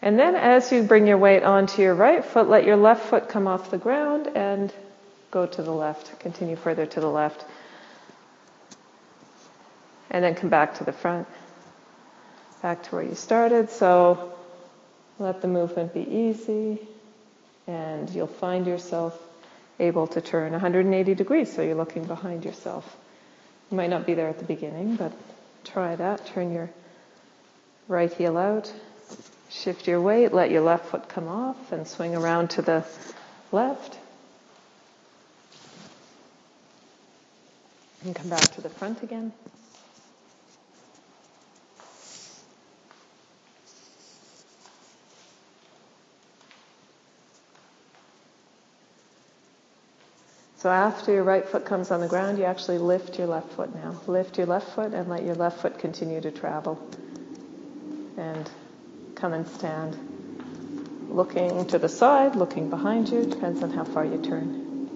And 0.00 0.18
then 0.18 0.34
as 0.34 0.72
you 0.72 0.82
bring 0.82 1.06
your 1.06 1.18
weight 1.18 1.44
onto 1.44 1.80
your 1.80 1.94
right 1.94 2.24
foot, 2.24 2.48
let 2.48 2.64
your 2.64 2.76
left 2.76 3.06
foot 3.06 3.28
come 3.28 3.46
off 3.46 3.70
the 3.70 3.78
ground 3.78 4.28
and 4.34 4.72
go 5.30 5.46
to 5.46 5.62
the 5.62 5.70
left. 5.70 6.18
Continue 6.18 6.56
further 6.56 6.86
to 6.86 7.00
the 7.00 7.08
left. 7.08 7.44
And 10.12 10.22
then 10.22 10.36
come 10.36 10.50
back 10.50 10.76
to 10.76 10.84
the 10.84 10.92
front. 10.92 11.26
Back 12.62 12.84
to 12.84 12.94
where 12.94 13.02
you 13.02 13.16
started. 13.16 13.70
So 13.70 14.32
let 15.18 15.42
the 15.42 15.48
movement 15.48 15.92
be 15.92 16.02
easy 16.08 16.78
and 17.66 18.08
you'll 18.10 18.26
find 18.26 18.66
yourself 18.66 19.18
able 19.78 20.06
to 20.08 20.20
turn 20.20 20.52
180 20.52 21.14
degrees 21.14 21.52
so 21.52 21.62
you're 21.62 21.74
looking 21.74 22.04
behind 22.04 22.44
yourself. 22.44 22.96
You 23.70 23.76
might 23.76 23.90
not 23.90 24.06
be 24.06 24.14
there 24.14 24.28
at 24.28 24.38
the 24.38 24.44
beginning, 24.44 24.96
but 24.96 25.12
try 25.64 25.96
that. 25.96 26.26
Turn 26.26 26.52
your 26.52 26.70
right 27.88 28.12
heel 28.12 28.36
out, 28.36 28.72
shift 29.48 29.88
your 29.88 30.00
weight, 30.00 30.32
let 30.32 30.50
your 30.50 30.62
left 30.62 30.86
foot 30.86 31.08
come 31.08 31.28
off 31.28 31.72
and 31.72 31.86
swing 31.86 32.14
around 32.14 32.50
to 32.50 32.62
the 32.62 32.84
left. 33.50 33.98
And 38.04 38.14
come 38.14 38.28
back 38.28 38.52
to 38.52 38.60
the 38.60 38.68
front 38.68 39.02
again. 39.02 39.32
So 50.62 50.70
after 50.70 51.12
your 51.12 51.24
right 51.24 51.44
foot 51.44 51.64
comes 51.64 51.90
on 51.90 52.00
the 52.00 52.06
ground, 52.06 52.38
you 52.38 52.44
actually 52.44 52.78
lift 52.78 53.18
your 53.18 53.26
left 53.26 53.50
foot 53.54 53.74
now. 53.74 54.00
Lift 54.06 54.38
your 54.38 54.46
left 54.46 54.76
foot 54.76 54.94
and 54.94 55.08
let 55.08 55.24
your 55.24 55.34
left 55.34 55.60
foot 55.60 55.76
continue 55.76 56.20
to 56.20 56.30
travel. 56.30 56.78
And 58.16 58.48
come 59.16 59.32
and 59.32 59.48
stand. 59.48 59.98
Looking 61.08 61.66
to 61.66 61.80
the 61.80 61.88
side, 61.88 62.36
looking 62.36 62.70
behind 62.70 63.08
you, 63.08 63.24
depends 63.24 63.60
on 63.60 63.70
how 63.70 63.82
far 63.82 64.04
you 64.04 64.18
turn. 64.18 64.88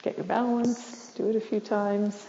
Get 0.00 0.16
your 0.16 0.24
balance, 0.24 1.12
do 1.16 1.28
it 1.28 1.36
a 1.36 1.40
few 1.42 1.60
times. 1.60 2.24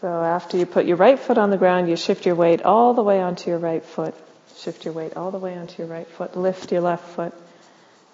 So 0.00 0.06
after 0.06 0.56
you 0.56 0.66
put 0.66 0.86
your 0.86 0.96
right 0.96 1.18
foot 1.18 1.38
on 1.38 1.50
the 1.50 1.56
ground, 1.56 1.88
you 1.88 1.96
shift 1.96 2.24
your 2.24 2.36
weight 2.36 2.62
all 2.62 2.94
the 2.94 3.02
way 3.02 3.20
onto 3.20 3.50
your 3.50 3.58
right 3.58 3.84
foot. 3.84 4.14
Shift 4.56 4.84
your 4.84 4.94
weight 4.94 5.16
all 5.16 5.32
the 5.32 5.38
way 5.38 5.56
onto 5.56 5.82
your 5.82 5.90
right 5.90 6.06
foot. 6.06 6.36
Lift 6.36 6.70
your 6.70 6.82
left 6.82 7.04
foot 7.04 7.34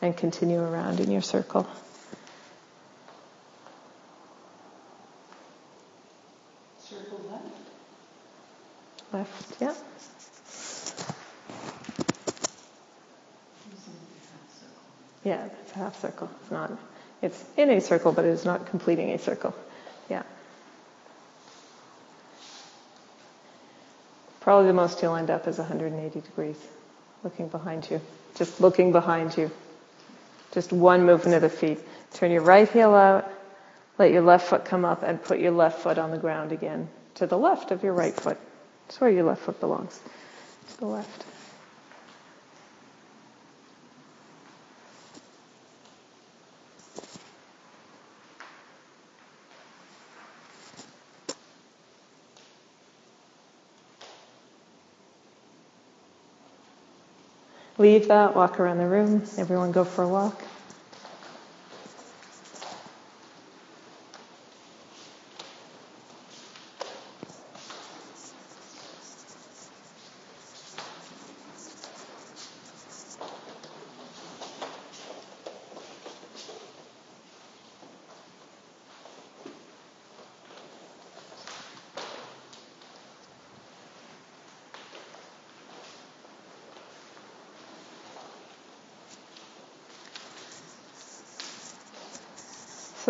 and 0.00 0.16
continue 0.16 0.60
around 0.60 1.00
in 1.00 1.10
your 1.10 1.20
circle. 1.20 1.66
Circle 6.78 7.20
left. 7.30 7.44
Left, 9.12 9.56
yeah. 9.60 9.74
Yeah, 15.22 15.46
it's 15.62 15.72
a 15.72 15.76
half 15.76 16.00
circle. 16.00 16.30
It's 16.42 16.50
not, 16.50 16.72
it's 17.22 17.44
in 17.56 17.70
a 17.70 17.80
circle, 17.80 18.12
but 18.12 18.24
it 18.24 18.30
is 18.30 18.44
not 18.44 18.66
completing 18.66 19.10
a 19.12 19.18
circle. 19.18 19.54
Yeah. 20.10 20.22
Probably 24.44 24.66
the 24.66 24.74
most 24.74 25.00
you'll 25.00 25.16
end 25.16 25.30
up 25.30 25.48
is 25.48 25.56
180 25.56 26.20
degrees, 26.20 26.58
looking 27.22 27.48
behind 27.48 27.90
you. 27.90 27.98
Just 28.34 28.60
looking 28.60 28.92
behind 28.92 29.34
you. 29.38 29.50
Just 30.52 30.70
one 30.70 31.06
movement 31.06 31.34
of 31.34 31.40
the 31.40 31.48
feet. 31.48 31.78
Turn 32.12 32.30
your 32.30 32.42
right 32.42 32.68
heel 32.68 32.94
out, 32.94 33.26
let 33.98 34.12
your 34.12 34.20
left 34.20 34.46
foot 34.48 34.66
come 34.66 34.84
up, 34.84 35.02
and 35.02 35.22
put 35.22 35.38
your 35.40 35.52
left 35.52 35.80
foot 35.80 35.96
on 35.96 36.10
the 36.10 36.18
ground 36.18 36.52
again, 36.52 36.90
to 37.14 37.26
the 37.26 37.38
left 37.38 37.70
of 37.70 37.82
your 37.82 37.94
right 37.94 38.14
foot. 38.14 38.36
That's 38.86 39.00
where 39.00 39.08
your 39.08 39.24
left 39.24 39.40
foot 39.40 39.60
belongs. 39.60 39.98
To 40.72 40.78
the 40.78 40.86
left. 40.88 41.24
Leave 57.78 58.08
that, 58.08 58.36
walk 58.36 58.60
around 58.60 58.78
the 58.78 58.86
room. 58.86 59.24
Everyone 59.38 59.72
go 59.72 59.84
for 59.84 60.04
a 60.04 60.08
walk. 60.08 60.42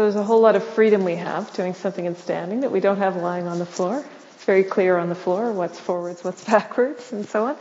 There's 0.05 0.17
a 0.17 0.23
whole 0.23 0.43
lot 0.43 0.55
of 0.55 0.63
freedom 0.63 1.03
we 1.03 1.17
have 1.17 1.51
doing 1.55 1.73
something 1.73 2.05
in 2.05 2.15
standing 2.15 2.61
that 2.61 2.71
we 2.71 2.79
don't 2.79 2.99
have 2.99 3.17
lying 3.17 3.47
on 3.47 3.59
the 3.59 3.65
floor. 3.65 4.05
It's 4.35 4.45
very 4.45 4.63
clear 4.63 4.99
on 4.99 5.09
the 5.09 5.15
floor 5.15 5.51
what's 5.51 5.81
forwards, 5.81 6.23
what's 6.23 6.45
backwards, 6.55 7.11
and 7.11 7.27
so 7.27 7.47
on. 7.47 7.57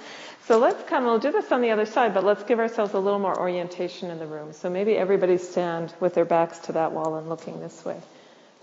So 0.47 0.57
let's 0.57 0.83
come, 0.89 1.05
we'll 1.05 1.19
do 1.19 1.31
this 1.31 1.53
on 1.53 1.61
the 1.61 1.71
other 1.71 1.85
side, 1.85 2.13
but 2.13 2.25
let's 2.25 2.43
give 2.43 2.59
ourselves 2.59 2.93
a 2.93 2.99
little 2.99 3.19
more 3.19 3.39
orientation 3.39 4.11
in 4.11 4.19
the 4.19 4.25
room. 4.25 4.51
So 4.51 4.69
maybe 4.69 4.97
everybody 4.97 5.37
stand 5.37 5.93
with 6.01 6.15
their 6.15 6.25
backs 6.25 6.59
to 6.59 6.73
that 6.73 6.91
wall 6.91 7.15
and 7.15 7.29
looking 7.29 7.61
this 7.61 7.85
way. 7.85 8.01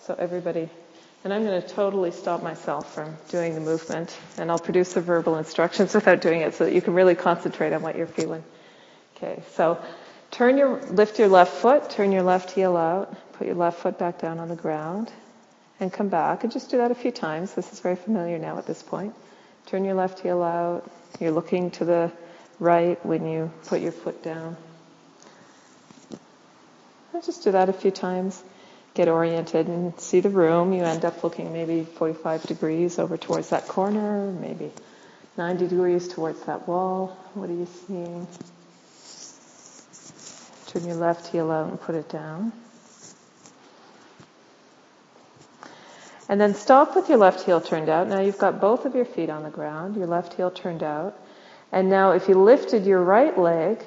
So 0.03 0.15
everybody, 0.19 0.69
and 1.25 1.33
I'm 1.33 1.47
going 1.47 1.63
to 1.63 1.67
totally 1.67 2.11
stop 2.11 2.43
myself 2.43 2.95
from 2.95 3.17
doing 3.31 3.55
the 3.55 3.63
movement, 3.63 4.15
and 4.37 4.51
I'll 4.51 4.59
produce 4.59 4.93
the 4.93 5.01
verbal 5.01 5.39
instructions 5.39 5.95
without 5.95 6.21
doing 6.21 6.43
it 6.43 6.53
so 6.53 6.67
that 6.67 6.75
you 6.75 6.83
can 6.83 6.93
really 6.93 7.15
concentrate 7.15 7.73
on 7.73 7.81
what 7.81 7.97
you're 7.97 8.07
feeling. 8.07 8.45
Okay, 9.17 9.43
so 9.55 9.83
turn 10.31 10.59
your, 10.59 10.81
lift 10.87 11.19
your 11.19 11.29
left 11.29 11.53
foot, 11.55 11.91
turn 11.91 12.13
your 12.13 12.23
left 12.23 12.51
heel 12.51 12.77
out, 12.77 13.17
Put 13.41 13.47
your 13.47 13.57
left 13.57 13.81
foot 13.81 13.99
back 13.99 14.19
down 14.19 14.39
on 14.39 14.49
the 14.51 14.55
ground 14.55 15.11
and 15.81 15.91
come 15.91 16.11
back 16.11 16.45
and 16.45 16.53
just 16.53 16.71
do 16.71 16.77
that 16.77 16.91
a 16.91 16.95
few 16.95 17.11
times. 17.11 17.55
This 17.55 17.73
is 17.73 17.81
very 17.81 17.97
familiar 17.97 18.39
now 18.39 18.59
at 18.59 18.67
this 18.67 18.83
point. 18.83 19.15
Turn 19.65 19.83
your 19.83 19.95
left 19.95 20.21
heel 20.21 20.43
out. 20.43 20.85
You're 21.19 21.31
looking 21.31 21.71
to 21.71 21.87
the 21.87 22.13
right 22.59 23.03
when 23.03 23.27
you 23.27 23.51
put 23.65 23.81
your 23.81 23.93
foot 23.93 24.23
down. 24.23 24.59
And 27.15 27.25
just 27.25 27.45
do 27.45 27.53
that 27.53 27.71
a 27.71 27.73
few 27.73 27.91
times. 27.91 28.43
Get 28.93 29.09
oriented 29.09 29.69
and 29.69 29.99
see 29.99 30.21
the 30.21 30.29
room. 30.29 30.75
You 30.75 30.83
end 30.83 31.07
up 31.07 31.25
looking 31.25 31.51
maybe 31.55 31.85
45 31.85 32.43
degrees 32.43 32.99
over 32.99 33.17
towards 33.17 33.49
that 33.49 33.69
corner, 33.69 34.31
maybe 34.33 34.71
90 35.39 35.67
degrees 35.67 36.09
towards 36.09 36.43
that 36.43 36.69
wall. 36.69 37.17
What 37.33 37.49
are 37.49 37.55
you 37.55 37.69
seeing? 37.87 38.27
Turn 40.71 40.87
your 40.87 40.95
left 40.95 41.27
heel 41.27 41.51
out 41.51 41.69
and 41.69 41.81
put 41.81 41.97
it 41.97 42.09
down. 42.09 42.53
And 46.29 46.41
then 46.41 46.55
stop 46.55 46.95
with 46.95 47.09
your 47.09 47.19
left 47.19 47.41
heel 47.41 47.61
turned 47.61 47.89
out. 47.89 48.07
Now 48.07 48.21
you've 48.21 48.39
got 48.39 48.61
both 48.61 48.85
of 48.85 48.95
your 48.95 49.05
feet 49.05 49.31
on 49.31 49.43
the 49.43 49.51
ground, 49.51 49.97
your 49.97 50.07
left 50.07 50.35
heel 50.35 50.49
turned 50.49 50.85
out. 50.85 51.19
And 51.73 51.91
now 51.91 52.13
if 52.13 52.29
you 52.29 52.37
lifted 52.37 52.87
your 52.87 53.03
right 53.03 53.37
leg, 53.37 53.85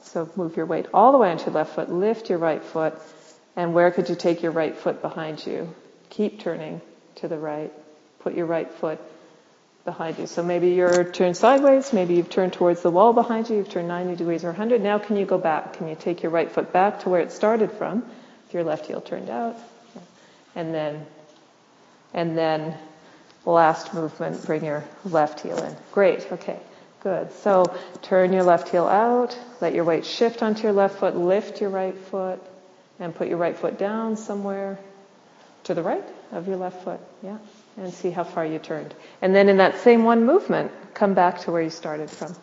so 0.00 0.30
move 0.34 0.56
your 0.56 0.64
weight 0.64 0.86
all 0.94 1.12
the 1.12 1.18
way 1.18 1.30
onto 1.30 1.44
your 1.44 1.54
left 1.54 1.74
foot, 1.74 1.92
lift 1.92 2.30
your 2.30 2.38
right 2.38 2.64
foot, 2.64 2.94
and 3.54 3.74
where 3.74 3.90
could 3.90 4.08
you 4.08 4.14
take 4.14 4.42
your 4.42 4.52
right 4.52 4.74
foot 4.74 5.02
behind 5.02 5.46
you? 5.46 5.74
Keep 6.08 6.40
turning 6.40 6.80
to 7.16 7.28
the 7.28 7.36
right. 7.36 7.70
Put 8.20 8.34
your 8.34 8.46
right 8.46 8.72
foot 8.72 8.98
behind 9.84 10.18
you. 10.18 10.26
So 10.26 10.42
maybe 10.42 10.70
you're 10.70 11.04
turned 11.04 11.36
sideways, 11.36 11.92
maybe 11.92 12.14
you've 12.14 12.30
turned 12.30 12.52
towards 12.52 12.82
the 12.82 12.90
wall 12.90 13.12
behind 13.12 13.50
you, 13.50 13.56
you've 13.56 13.70
turned 13.70 13.88
90 13.88 14.16
degrees 14.16 14.44
or 14.44 14.48
100. 14.48 14.80
Now 14.80 14.98
can 14.98 15.16
you 15.16 15.26
go 15.26 15.38
back? 15.38 15.74
Can 15.74 15.88
you 15.88 15.96
take 15.96 16.22
your 16.22 16.30
right 16.30 16.50
foot 16.50 16.72
back 16.72 17.00
to 17.00 17.08
where 17.08 17.20
it 17.20 17.32
started 17.32 17.72
from? 17.72 18.04
Your 18.52 18.64
left 18.64 18.86
heel 18.86 19.00
turned 19.00 19.30
out. 19.30 19.56
And 20.54 20.74
then 20.74 21.06
and 22.14 22.36
then 22.36 22.76
last 23.44 23.94
movement, 23.94 24.44
bring 24.44 24.64
your 24.64 24.84
left 25.04 25.40
heel 25.40 25.56
in. 25.62 25.74
Great, 25.92 26.30
okay, 26.30 26.58
good. 27.00 27.32
So 27.32 27.64
turn 28.02 28.32
your 28.32 28.42
left 28.42 28.68
heel 28.68 28.86
out, 28.86 29.36
let 29.60 29.74
your 29.74 29.84
weight 29.84 30.04
shift 30.04 30.42
onto 30.42 30.62
your 30.62 30.72
left 30.72 30.98
foot, 30.98 31.16
lift 31.16 31.60
your 31.60 31.70
right 31.70 31.96
foot, 31.96 32.40
and 33.00 33.14
put 33.14 33.28
your 33.28 33.38
right 33.38 33.56
foot 33.56 33.78
down 33.78 34.16
somewhere 34.16 34.78
to 35.64 35.74
the 35.74 35.82
right 35.82 36.04
of 36.32 36.46
your 36.48 36.56
left 36.56 36.84
foot, 36.84 37.00
yeah? 37.22 37.38
And 37.76 37.92
see 37.92 38.10
how 38.10 38.24
far 38.24 38.44
you 38.44 38.58
turned. 38.58 38.94
And 39.22 39.34
then 39.34 39.48
in 39.48 39.56
that 39.56 39.78
same 39.78 40.04
one 40.04 40.26
movement, 40.26 40.72
come 40.94 41.14
back 41.14 41.40
to 41.42 41.52
where 41.52 41.62
you 41.62 41.70
started 41.70 42.10
from. 42.10 42.34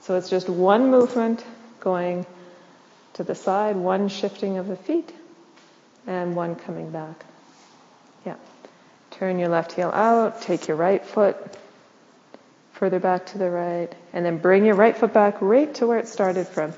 So 0.00 0.16
it's 0.16 0.30
just 0.30 0.48
one 0.48 0.90
movement 0.90 1.44
going 1.80 2.24
to 3.14 3.24
the 3.24 3.34
side, 3.34 3.76
one 3.76 4.08
shifting 4.08 4.58
of 4.58 4.68
the 4.68 4.76
feet, 4.76 5.12
and 6.06 6.36
one 6.36 6.54
coming 6.54 6.90
back. 6.90 7.24
Yeah. 8.24 8.36
Turn 9.10 9.38
your 9.38 9.48
left 9.48 9.72
heel 9.72 9.90
out, 9.92 10.42
take 10.42 10.68
your 10.68 10.76
right 10.76 11.04
foot 11.04 11.36
further 12.72 13.00
back 13.00 13.26
to 13.26 13.38
the 13.38 13.48
right, 13.48 13.94
and 14.12 14.24
then 14.24 14.36
bring 14.38 14.66
your 14.66 14.74
right 14.74 14.96
foot 14.96 15.12
back 15.12 15.40
right 15.40 15.74
to 15.76 15.86
where 15.86 15.98
it 15.98 16.08
started 16.08 16.46
from. 16.46 16.74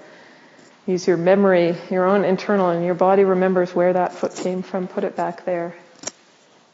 Use 0.87 1.07
your 1.07 1.17
memory, 1.17 1.77
your 1.91 2.07
own 2.07 2.25
internal, 2.25 2.71
and 2.71 2.85
your 2.85 2.95
body 2.95 3.25
remembers 3.25 3.75
where 3.75 3.93
that 3.93 4.15
foot 4.15 4.35
came 4.35 4.63
from. 4.63 4.87
Put 4.87 5.05
it 5.05 5.17
back 5.17 5.45
there. 5.45 5.75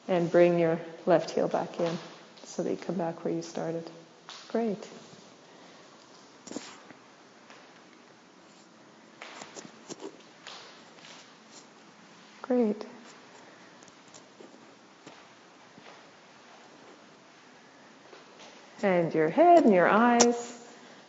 And 0.06 0.30
bring 0.30 0.58
your 0.58 0.78
left 1.06 1.30
heel 1.30 1.48
back 1.48 1.80
in 1.80 1.98
so 2.44 2.62
that 2.62 2.70
you 2.70 2.76
come 2.76 2.96
back 2.96 3.24
where 3.24 3.32
you 3.32 3.42
started. 3.42 3.88
Great. 4.48 4.86
Great. 12.42 12.84
And 18.82 19.14
your 19.14 19.30
head 19.30 19.64
and 19.64 19.72
your 19.72 19.88
eyes 19.88 20.60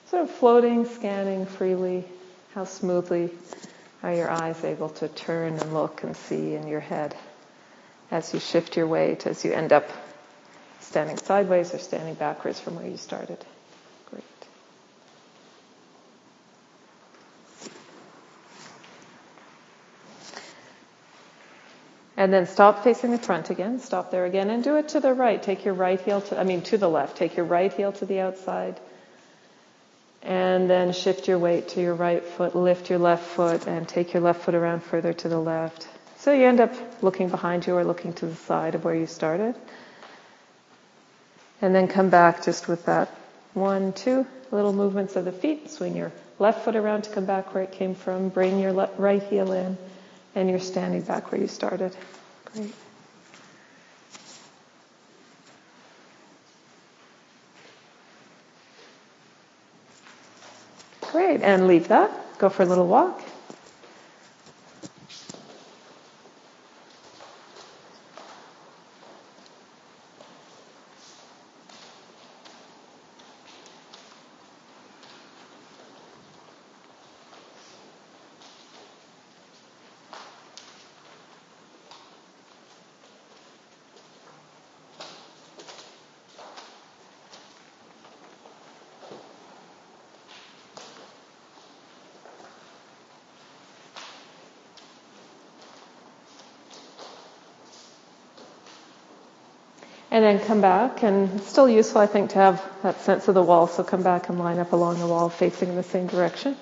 sort 0.07 0.23
of 0.23 0.31
floating, 0.31 0.85
scanning 0.85 1.45
freely. 1.45 2.05
How 2.53 2.63
smoothly 2.63 3.31
are 4.01 4.13
your 4.13 4.29
eyes 4.29 4.63
able 4.63 4.89
to 4.89 5.09
turn 5.09 5.59
and 5.59 5.73
look 5.73 6.03
and 6.03 6.15
see 6.15 6.55
in 6.55 6.67
your 6.67 6.79
head 6.79 7.13
as 8.11 8.33
you 8.33 8.39
shift 8.39 8.77
your 8.77 8.87
weight, 8.87 9.25
as 9.25 9.43
you 9.43 9.51
end 9.51 9.73
up 9.73 9.89
standing 10.79 11.17
sideways 11.17 11.73
or 11.73 11.79
standing 11.79 12.13
backwards 12.13 12.59
from 12.59 12.75
where 12.75 12.87
you 12.87 12.97
started. 12.97 13.37
Great. 14.09 14.23
And 22.15 22.31
then 22.31 22.45
stop 22.45 22.83
facing 22.83 23.11
the 23.11 23.17
front 23.17 23.49
again. 23.49 23.79
Stop 23.79 24.11
there 24.11 24.25
again 24.25 24.49
and 24.49 24.63
do 24.63 24.77
it 24.77 24.89
to 24.89 24.99
the 24.99 25.13
right. 25.13 25.41
Take 25.41 25.65
your 25.65 25.73
right 25.73 25.99
heel 25.99 26.21
to, 26.21 26.39
I 26.39 26.43
mean 26.43 26.61
to 26.63 26.77
the 26.77 26.89
left. 26.89 27.17
Take 27.17 27.35
your 27.35 27.45
right 27.45 27.73
heel 27.73 27.91
to 27.93 28.05
the 28.05 28.19
outside. 28.19 28.79
And 30.21 30.69
then 30.69 30.93
shift 30.93 31.27
your 31.27 31.37
weight 31.37 31.69
to 31.69 31.81
your 31.81 31.93
right 31.93 32.23
foot, 32.23 32.55
lift 32.55 32.89
your 32.89 32.99
left 32.99 33.23
foot 33.23 33.67
and 33.67 33.87
take 33.87 34.13
your 34.13 34.23
left 34.23 34.41
foot 34.41 34.55
around 34.55 34.81
further 34.81 35.13
to 35.13 35.29
the 35.29 35.39
left. 35.39 35.87
So 36.25 36.33
you 36.33 36.47
end 36.47 36.59
up 36.59 36.73
looking 37.03 37.29
behind 37.29 37.67
you 37.67 37.75
or 37.77 37.83
looking 37.83 38.11
to 38.13 38.25
the 38.25 38.33
side 38.33 38.73
of 38.73 38.83
where 38.83 38.95
you 38.95 39.05
started. 39.05 39.53
And 41.61 41.75
then 41.75 41.87
come 41.87 42.09
back 42.09 42.43
just 42.43 42.67
with 42.67 42.83
that 42.87 43.09
one, 43.53 43.93
two 43.93 44.25
little 44.49 44.73
movements 44.73 45.15
of 45.15 45.25
the 45.25 45.31
feet. 45.31 45.69
Swing 45.69 45.95
your 45.95 46.11
left 46.39 46.65
foot 46.65 46.75
around 46.75 47.03
to 47.03 47.11
come 47.11 47.25
back 47.25 47.53
where 47.53 47.61
it 47.63 47.71
came 47.73 47.93
from. 47.93 48.29
Bring 48.29 48.59
your 48.59 48.73
le- 48.73 48.89
right 48.97 49.21
heel 49.21 49.51
in 49.51 49.77
and 50.33 50.49
you're 50.49 50.59
standing 50.59 51.01
back 51.01 51.31
where 51.31 51.39
you 51.39 51.47
started. 51.47 51.95
Great. 52.55 52.73
Great, 61.01 61.41
and 61.41 61.67
leave 61.67 61.89
that. 61.89 62.09
Go 62.39 62.49
for 62.49 62.63
a 62.63 62.65
little 62.65 62.87
walk. 62.87 63.21
And 100.15 100.23
then 100.23 100.39
come 100.39 100.61
back, 100.61 101.03
and 101.03 101.29
it's 101.41 101.49
still 101.49 101.67
useful, 101.67 101.99
I 101.99 102.05
think, 102.05 102.29
to 102.29 102.35
have 102.35 102.63
that 102.83 103.01
sense 103.01 103.27
of 103.27 103.35
the 103.35 103.43
wall. 103.43 103.67
So 103.67 103.83
come 103.83 104.01
back 104.01 104.29
and 104.29 104.39
line 104.39 104.59
up 104.59 104.71
along 104.71 104.99
the 104.99 105.07
wall 105.07 105.27
facing 105.27 105.67
in 105.67 105.75
the 105.75 105.83
same 105.83 106.07
direction. 106.07 106.55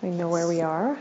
We 0.00 0.10
know 0.10 0.28
where 0.28 0.46
we 0.46 0.60
are. 0.60 0.96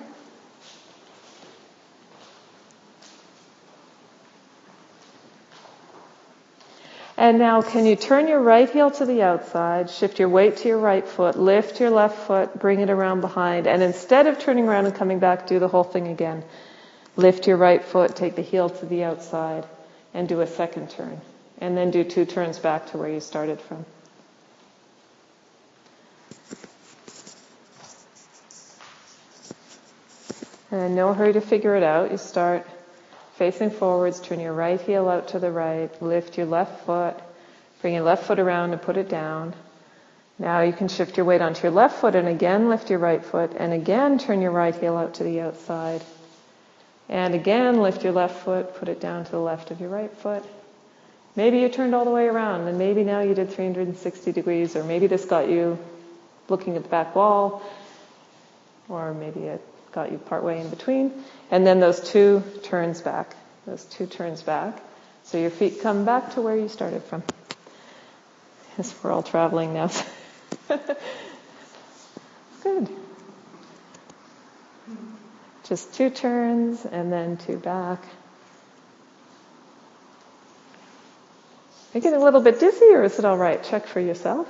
And 7.15 7.37
now 7.37 7.61
can 7.61 7.85
you 7.85 7.95
turn 7.95 8.27
your 8.27 8.41
right 8.41 8.67
heel 8.67 8.89
to 8.89 9.05
the 9.05 9.21
outside, 9.21 9.91
shift 9.91 10.17
your 10.17 10.29
weight 10.29 10.57
to 10.57 10.67
your 10.67 10.79
right 10.79 11.07
foot, 11.07 11.37
lift 11.37 11.79
your 11.79 11.91
left 11.91 12.25
foot, 12.25 12.57
bring 12.59 12.79
it 12.79 12.89
around 12.89 13.21
behind, 13.21 13.67
and 13.67 13.83
instead 13.83 14.25
of 14.25 14.39
turning 14.39 14.67
around 14.67 14.87
and 14.87 14.95
coming 14.95 15.19
back, 15.19 15.45
do 15.45 15.59
the 15.59 15.67
whole 15.67 15.83
thing 15.83 16.07
again. 16.07 16.43
Lift 17.15 17.45
your 17.45 17.57
right 17.57 17.85
foot, 17.85 18.15
take 18.15 18.35
the 18.35 18.41
heel 18.41 18.67
to 18.67 18.85
the 18.87 19.03
outside, 19.03 19.67
and 20.11 20.27
do 20.27 20.41
a 20.41 20.47
second 20.47 20.89
turn 20.89 21.21
and 21.61 21.77
then 21.77 21.91
do 21.91 22.03
two 22.03 22.25
turns 22.25 22.57
back 22.57 22.91
to 22.91 22.97
where 22.97 23.07
you 23.07 23.19
started 23.19 23.61
from. 23.61 23.85
And 30.71 30.95
no 30.95 31.13
hurry 31.13 31.33
to 31.33 31.41
figure 31.41 31.75
it 31.75 31.83
out. 31.83 32.11
You 32.11 32.17
start 32.17 32.65
facing 33.35 33.69
forwards, 33.69 34.19
turn 34.19 34.39
your 34.39 34.53
right 34.53 34.81
heel 34.81 35.07
out 35.07 35.29
to 35.29 35.39
the 35.39 35.51
right, 35.51 36.01
lift 36.01 36.37
your 36.37 36.47
left 36.47 36.85
foot, 36.85 37.15
bring 37.81 37.93
your 37.93 38.03
left 38.03 38.23
foot 38.25 38.39
around 38.39 38.71
and 38.71 38.81
put 38.81 38.97
it 38.97 39.09
down. 39.09 39.53
Now 40.39 40.61
you 40.61 40.73
can 40.73 40.87
shift 40.87 41.17
your 41.17 41.25
weight 41.25 41.41
onto 41.41 41.63
your 41.63 41.71
left 41.71 41.99
foot 41.99 42.15
and 42.15 42.27
again 42.27 42.69
lift 42.69 42.89
your 42.89 42.99
right 42.99 43.23
foot 43.23 43.51
and 43.55 43.73
again 43.73 44.17
turn 44.17 44.41
your 44.41 44.51
right 44.51 44.73
heel 44.73 44.97
out 44.97 45.15
to 45.15 45.23
the 45.23 45.41
outside. 45.41 46.01
And 47.09 47.35
again 47.35 47.81
lift 47.81 48.03
your 48.03 48.13
left 48.13 48.43
foot, 48.43 48.75
put 48.75 48.87
it 48.87 48.99
down 48.99 49.25
to 49.25 49.31
the 49.31 49.39
left 49.39 49.69
of 49.69 49.79
your 49.81 49.89
right 49.89 50.11
foot. 50.17 50.43
Maybe 51.35 51.59
you 51.59 51.69
turned 51.69 51.95
all 51.95 52.03
the 52.03 52.11
way 52.11 52.27
around 52.27 52.67
and 52.67 52.77
maybe 52.77 53.03
now 53.03 53.21
you 53.21 53.33
did 53.33 53.51
360 53.51 54.31
degrees 54.31 54.75
or 54.75 54.83
maybe 54.83 55.07
this 55.07 55.23
got 55.25 55.47
you 55.47 55.79
looking 56.49 56.75
at 56.75 56.83
the 56.83 56.89
back 56.89 57.15
wall 57.15 57.63
or 58.89 59.13
maybe 59.13 59.41
it 59.41 59.61
got 59.93 60.11
you 60.11 60.17
partway 60.17 60.59
in 60.59 60.69
between. 60.69 61.23
And 61.49 61.65
then 61.65 61.79
those 61.79 62.01
two 62.01 62.43
turns 62.63 63.01
back, 63.01 63.33
those 63.65 63.85
two 63.85 64.07
turns 64.07 64.41
back. 64.41 64.81
So 65.23 65.37
your 65.37 65.49
feet 65.51 65.81
come 65.81 66.03
back 66.03 66.33
to 66.33 66.41
where 66.41 66.57
you 66.57 66.67
started 66.67 67.03
from. 67.03 67.23
Yes, 68.77 68.93
we're 69.01 69.11
all 69.11 69.23
traveling 69.23 69.73
now. 69.73 69.89
Good. 72.63 72.89
Just 75.65 75.93
two 75.93 76.09
turns 76.09 76.85
and 76.85 77.11
then 77.11 77.37
two 77.37 77.57
back. 77.57 78.03
Are 81.93 81.97
you 81.97 82.01
getting 82.01 82.21
a 82.21 82.23
little 82.23 82.39
bit 82.39 82.59
dizzy 82.61 82.93
or 82.93 83.03
is 83.03 83.19
it 83.19 83.25
all 83.25 83.37
right? 83.37 83.61
Check 83.61 83.85
for 83.85 83.99
yourself. 83.99 84.47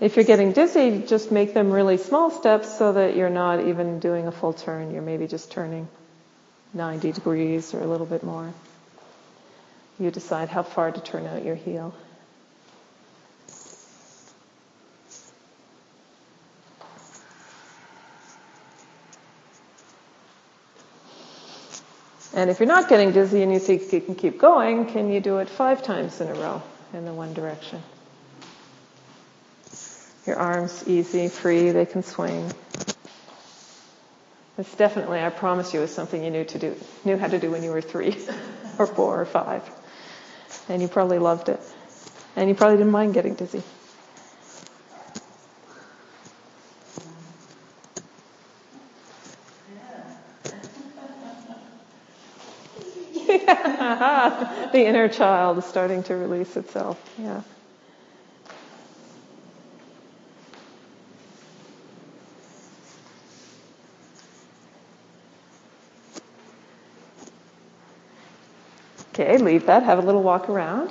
If 0.00 0.16
you're 0.16 0.24
getting 0.24 0.50
dizzy, 0.50 1.04
just 1.06 1.30
make 1.30 1.54
them 1.54 1.70
really 1.70 1.96
small 1.98 2.32
steps 2.32 2.76
so 2.76 2.94
that 2.94 3.14
you're 3.14 3.30
not 3.30 3.60
even 3.60 4.00
doing 4.00 4.26
a 4.26 4.32
full 4.32 4.52
turn. 4.52 4.92
You're 4.92 5.02
maybe 5.02 5.28
just 5.28 5.52
turning 5.52 5.86
90 6.74 7.12
degrees 7.12 7.72
or 7.72 7.80
a 7.80 7.86
little 7.86 8.06
bit 8.06 8.24
more. 8.24 8.52
You 10.00 10.10
decide 10.10 10.48
how 10.48 10.64
far 10.64 10.90
to 10.90 11.00
turn 11.00 11.26
out 11.26 11.44
your 11.44 11.54
heel. 11.54 11.94
And 22.34 22.48
if 22.48 22.60
you're 22.60 22.66
not 22.66 22.88
getting 22.88 23.12
dizzy 23.12 23.42
and 23.42 23.52
you 23.52 23.58
think 23.58 23.92
you 23.92 24.00
can 24.00 24.14
keep 24.14 24.38
going, 24.38 24.86
can 24.86 25.12
you 25.12 25.20
do 25.20 25.38
it 25.38 25.48
five 25.48 25.82
times 25.82 26.20
in 26.20 26.28
a 26.28 26.34
row 26.34 26.62
in 26.94 27.04
the 27.04 27.12
one 27.12 27.34
direction? 27.34 27.82
Your 30.26 30.36
arms 30.36 30.84
easy, 30.86 31.28
free, 31.28 31.70
they 31.70 31.84
can 31.84 32.02
swing. 32.02 32.52
This 34.56 34.74
definitely, 34.74 35.20
I 35.20 35.30
promise 35.30 35.74
you, 35.74 35.80
is 35.80 35.92
something 35.92 36.22
you 36.22 36.30
knew 36.30 36.44
to 36.44 36.58
do, 36.58 36.76
knew 37.04 37.16
how 37.16 37.26
to 37.26 37.38
do 37.38 37.50
when 37.50 37.62
you 37.62 37.70
were 37.70 37.80
three 37.80 38.16
or 38.78 38.86
four 38.86 39.20
or 39.20 39.24
five. 39.24 39.68
And 40.68 40.80
you 40.80 40.88
probably 40.88 41.18
loved 41.18 41.48
it. 41.48 41.60
And 42.36 42.48
you 42.48 42.54
probably 42.54 42.76
didn't 42.78 42.92
mind 42.92 43.14
getting 43.14 43.34
dizzy. 43.34 43.62
The 54.72 54.84
inner 54.84 55.08
child 55.08 55.58
is 55.58 55.64
starting 55.64 56.02
to 56.04 56.16
release 56.16 56.56
itself. 56.56 56.98
Yeah. 57.18 57.42
Okay, 69.14 69.36
leave 69.36 69.66
that. 69.66 69.82
Have 69.82 69.98
a 69.98 70.02
little 70.02 70.22
walk 70.22 70.48
around. 70.48 70.90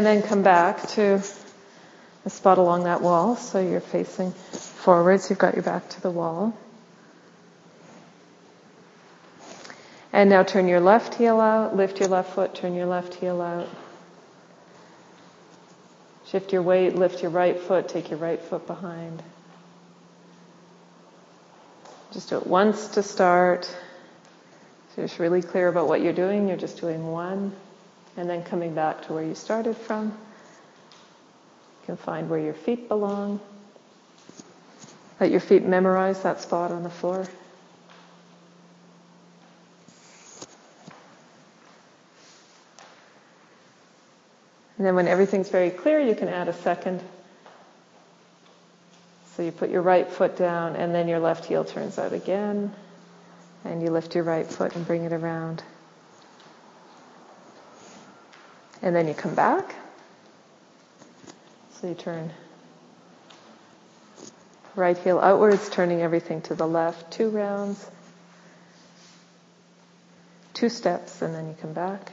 And 0.00 0.06
then 0.06 0.22
come 0.22 0.42
back 0.42 0.88
to 0.92 1.22
a 2.24 2.30
spot 2.30 2.56
along 2.56 2.84
that 2.84 3.02
wall. 3.02 3.36
So 3.36 3.60
you're 3.60 3.82
facing 3.82 4.32
forwards. 4.32 5.28
You've 5.28 5.38
got 5.38 5.52
your 5.52 5.62
back 5.62 5.90
to 5.90 6.00
the 6.00 6.10
wall. 6.10 6.56
And 10.10 10.30
now 10.30 10.42
turn 10.42 10.68
your 10.68 10.80
left 10.80 11.16
heel 11.16 11.38
out, 11.38 11.76
lift 11.76 12.00
your 12.00 12.08
left 12.08 12.32
foot, 12.32 12.54
turn 12.54 12.74
your 12.74 12.86
left 12.86 13.12
heel 13.12 13.42
out. 13.42 13.68
Shift 16.28 16.54
your 16.54 16.62
weight, 16.62 16.94
lift 16.94 17.20
your 17.20 17.30
right 17.30 17.60
foot, 17.60 17.86
take 17.86 18.08
your 18.08 18.18
right 18.20 18.40
foot 18.40 18.66
behind. 18.66 19.22
Just 22.12 22.30
do 22.30 22.38
it 22.38 22.46
once 22.46 22.88
to 22.88 23.02
start. 23.02 23.66
So 24.96 25.02
just 25.02 25.18
really 25.18 25.42
clear 25.42 25.68
about 25.68 25.88
what 25.88 26.00
you're 26.00 26.14
doing. 26.14 26.48
You're 26.48 26.56
just 26.56 26.80
doing 26.80 27.06
one 27.06 27.52
and 28.16 28.28
then 28.28 28.42
coming 28.42 28.74
back 28.74 29.06
to 29.06 29.12
where 29.12 29.24
you 29.24 29.34
started 29.34 29.76
from. 29.76 30.06
You 30.08 31.86
can 31.86 31.96
find 31.96 32.28
where 32.28 32.40
your 32.40 32.54
feet 32.54 32.88
belong. 32.88 33.40
Let 35.20 35.30
your 35.30 35.40
feet 35.40 35.64
memorize 35.64 36.22
that 36.22 36.40
spot 36.40 36.70
on 36.70 36.82
the 36.82 36.90
floor. 36.90 37.26
And 44.78 44.86
then 44.86 44.94
when 44.94 45.08
everything's 45.08 45.50
very 45.50 45.68
clear, 45.68 46.00
you 46.00 46.14
can 46.14 46.28
add 46.28 46.48
a 46.48 46.54
second. 46.54 47.02
So 49.36 49.42
you 49.42 49.52
put 49.52 49.68
your 49.68 49.82
right 49.82 50.10
foot 50.10 50.38
down 50.38 50.74
and 50.74 50.94
then 50.94 51.06
your 51.06 51.18
left 51.18 51.44
heel 51.44 51.66
turns 51.66 51.98
out 51.98 52.14
again. 52.14 52.72
And 53.64 53.82
you 53.82 53.90
lift 53.90 54.14
your 54.14 54.24
right 54.24 54.46
foot 54.46 54.74
and 54.74 54.86
bring 54.86 55.04
it 55.04 55.12
around. 55.12 55.62
And 58.82 58.94
then 58.96 59.08
you 59.08 59.14
come 59.14 59.34
back. 59.34 59.74
So 61.74 61.88
you 61.88 61.94
turn 61.94 62.30
right 64.74 64.96
heel 64.96 65.18
outwards, 65.18 65.68
turning 65.68 66.00
everything 66.02 66.42
to 66.42 66.54
the 66.54 66.66
left, 66.66 67.10
two 67.12 67.28
rounds, 67.28 67.90
two 70.54 70.68
steps, 70.68 71.22
and 71.22 71.34
then 71.34 71.48
you 71.48 71.56
come 71.60 71.72
back. 71.72 72.12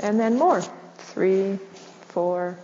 And 0.00 0.20
then 0.20 0.38
more. 0.38 0.62
Three, 0.96 1.58
four, 2.08 2.58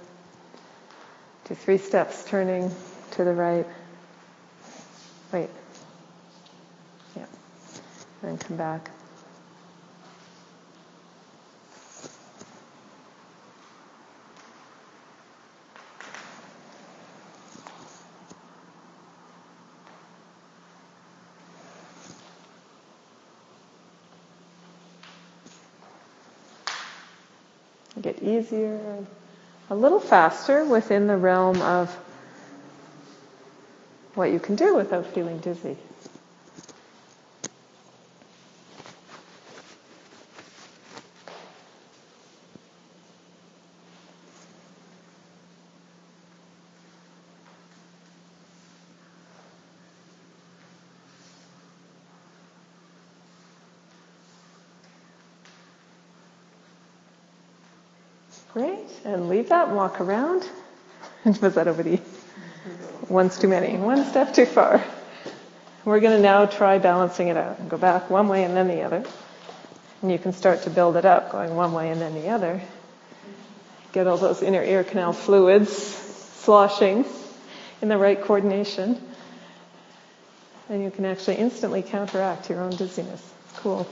do 1.49 1.55
three 1.55 1.79
steps, 1.79 2.25
turning 2.25 2.71
to 3.13 3.25
the 3.25 3.33
right. 3.33 3.67
Wait, 5.33 5.49
and 8.23 8.41
come 8.41 8.57
back. 8.57 8.91
Get 28.01 28.23
easier, 28.23 29.05
a 29.69 29.75
little 29.75 30.01
faster 30.01 30.65
within 30.65 31.07
the 31.07 31.17
realm 31.17 31.61
of 31.61 31.95
what 34.15 34.31
you 34.31 34.39
can 34.41 34.57
do 34.57 34.75
without 34.75 35.07
feeling 35.07 35.39
dizzy. 35.39 35.77
Great. 58.53 58.89
And 59.05 59.29
leave 59.29 59.51
that 59.51 59.69
and 59.69 59.77
walk 59.77 60.01
around. 60.01 60.49
Was 61.25 61.55
that 61.55 61.69
over 61.69 61.83
the 61.83 62.01
one's 63.09 63.39
too 63.39 63.49
many? 63.49 63.77
One 63.77 64.05
step 64.05 64.35
too 64.35 64.47
far. 64.47 64.85
We're 65.85 66.01
going 66.01 66.17
to 66.17 66.23
now 66.23 66.47
try 66.47 66.79
balancing 66.79 67.29
it 67.29 67.37
out 67.37 67.59
and 67.59 67.71
go 67.71 67.79
back 67.79 68.11
one 68.11 68.29
way 68.29 68.45
and 68.45 68.57
then 68.57 68.69
the 68.69 68.83
other. 68.83 69.05
And 70.03 70.11
you 70.11 70.19
can 70.19 70.33
start 70.33 70.63
to 70.63 70.71
build 70.71 70.97
it 70.97 71.05
up, 71.05 71.33
going 71.33 71.55
one 71.55 71.73
way 71.73 71.91
and 71.91 72.01
then 72.01 72.15
the 72.15 72.29
other. 72.29 72.61
Get 73.93 74.07
all 74.07 74.19
those 74.19 74.43
inner 74.43 74.63
ear 74.63 74.85
canal 74.85 75.13
fluids 75.13 75.73
sloshing 75.73 77.05
in 77.83 77.89
the 77.89 77.99
right 77.99 78.21
coordination. 78.21 79.01
And 80.69 80.83
you 80.83 80.91
can 80.91 81.05
actually 81.05 81.37
instantly 81.37 81.83
counteract 81.83 82.51
your 82.51 82.61
own 82.61 82.71
dizziness. 82.71 83.23
Cool. 83.57 83.87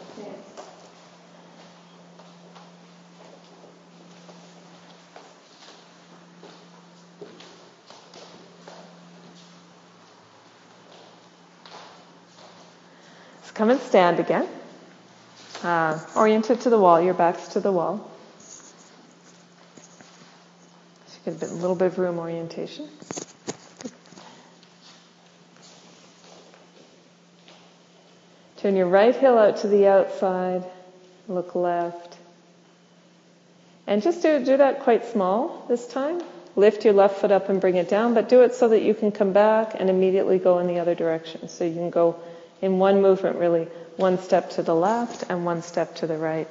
Come 13.58 13.70
and 13.70 13.80
stand 13.80 14.20
again. 14.20 14.46
Uh, 15.64 15.98
oriented 16.14 16.60
to 16.60 16.70
the 16.70 16.78
wall, 16.78 17.00
your 17.00 17.12
back's 17.12 17.48
to 17.48 17.60
the 17.60 17.72
wall. 17.72 18.08
So 21.08 21.18
you 21.24 21.32
get 21.32 21.34
a, 21.34 21.40
bit, 21.40 21.50
a 21.50 21.54
little 21.54 21.74
bit 21.74 21.86
of 21.86 21.98
room 21.98 22.20
orientation. 22.20 22.88
Turn 28.58 28.76
your 28.76 28.86
right 28.86 29.16
heel 29.16 29.36
out 29.36 29.56
to 29.56 29.66
the 29.66 29.88
outside. 29.88 30.64
Look 31.26 31.56
left. 31.56 32.16
And 33.88 34.04
just 34.04 34.22
do, 34.22 34.44
do 34.44 34.58
that 34.58 34.84
quite 34.84 35.04
small 35.06 35.66
this 35.68 35.84
time. 35.88 36.22
Lift 36.54 36.84
your 36.84 36.94
left 36.94 37.20
foot 37.20 37.32
up 37.32 37.48
and 37.48 37.60
bring 37.60 37.74
it 37.74 37.88
down, 37.88 38.14
but 38.14 38.28
do 38.28 38.42
it 38.42 38.54
so 38.54 38.68
that 38.68 38.82
you 38.82 38.94
can 38.94 39.10
come 39.10 39.32
back 39.32 39.74
and 39.74 39.90
immediately 39.90 40.38
go 40.38 40.60
in 40.60 40.68
the 40.68 40.78
other 40.78 40.94
direction. 40.94 41.48
So 41.48 41.64
you 41.64 41.74
can 41.74 41.90
go 41.90 42.20
in 42.60 42.78
one 42.78 43.02
movement 43.02 43.36
really, 43.36 43.64
one 43.96 44.18
step 44.18 44.50
to 44.50 44.62
the 44.62 44.74
left 44.74 45.24
and 45.28 45.44
one 45.44 45.62
step 45.62 45.94
to 45.96 46.06
the 46.06 46.16
right. 46.16 46.48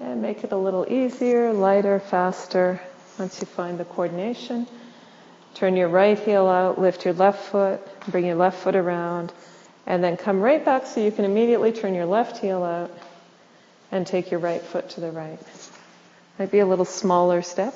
And 0.00 0.20
make 0.22 0.44
it 0.44 0.52
a 0.52 0.56
little 0.56 0.86
easier, 0.88 1.52
lighter, 1.52 1.98
faster 1.98 2.80
once 3.18 3.40
you 3.40 3.46
find 3.46 3.78
the 3.78 3.84
coordination. 3.84 4.66
Turn 5.54 5.76
your 5.76 5.88
right 5.88 6.18
heel 6.18 6.46
out, 6.48 6.80
lift 6.80 7.04
your 7.04 7.14
left 7.14 7.44
foot, 7.44 7.80
bring 8.08 8.26
your 8.26 8.34
left 8.34 8.58
foot 8.58 8.74
around, 8.74 9.32
and 9.86 10.02
then 10.02 10.16
come 10.16 10.40
right 10.40 10.64
back 10.64 10.86
so 10.86 11.00
you 11.00 11.12
can 11.12 11.24
immediately 11.24 11.70
turn 11.70 11.94
your 11.94 12.06
left 12.06 12.38
heel 12.38 12.62
out 12.62 12.90
and 13.92 14.06
take 14.06 14.32
your 14.32 14.40
right 14.40 14.60
foot 14.60 14.90
to 14.90 15.00
the 15.00 15.12
right. 15.12 15.38
Might 16.38 16.50
be 16.50 16.58
a 16.58 16.66
little 16.66 16.84
smaller 16.84 17.42
step. 17.42 17.74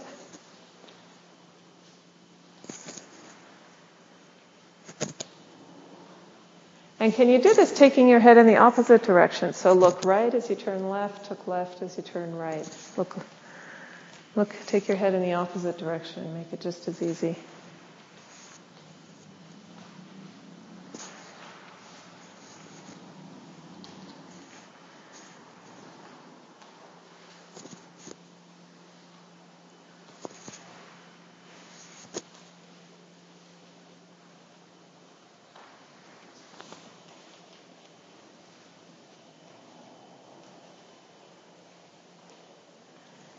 And 7.01 7.14
can 7.14 7.29
you 7.29 7.41
do 7.41 7.55
this 7.55 7.72
taking 7.72 8.09
your 8.09 8.18
head 8.18 8.39
in 8.39 8.49
the 8.49 8.57
opposite 8.57 9.05
direction? 9.05 9.53
So 9.53 9.72
look 9.72 10.05
right 10.05 10.35
as 10.35 10.51
you 10.51 10.57
turn 10.57 10.91
left, 10.91 11.31
look 11.31 11.47
left 11.47 11.81
as 11.81 11.97
you 11.97 12.03
turn 12.03 12.35
right. 12.35 12.68
Look, 12.97 13.16
look, 14.35 14.57
take 14.66 14.89
your 14.89 14.97
head 14.97 15.14
in 15.14 15.22
the 15.22 15.35
opposite 15.35 15.79
direction. 15.79 16.35
Make 16.35 16.53
it 16.53 16.61
just 16.61 16.89
as 16.89 17.01
easy. 17.01 17.37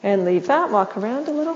And 0.10 0.26
leave 0.26 0.48
that, 0.48 0.72
walk 0.72 0.98
around 0.98 1.28
a 1.28 1.32
little. 1.32 1.56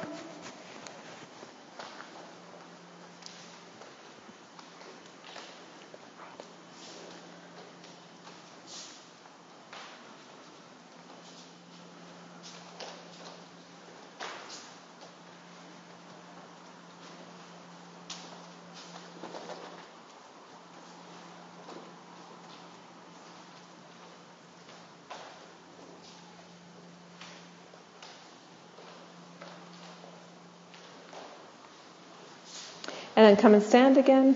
And 33.24 33.38
then 33.38 33.42
come 33.42 33.54
and 33.54 33.64
stand 33.64 33.98
again. 33.98 34.36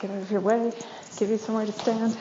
Get 0.00 0.10
out 0.10 0.22
of 0.22 0.30
your 0.30 0.40
way. 0.40 0.72
Give 1.18 1.28
you 1.28 1.36
somewhere 1.36 1.66
to 1.66 1.72
stand. 1.72 2.16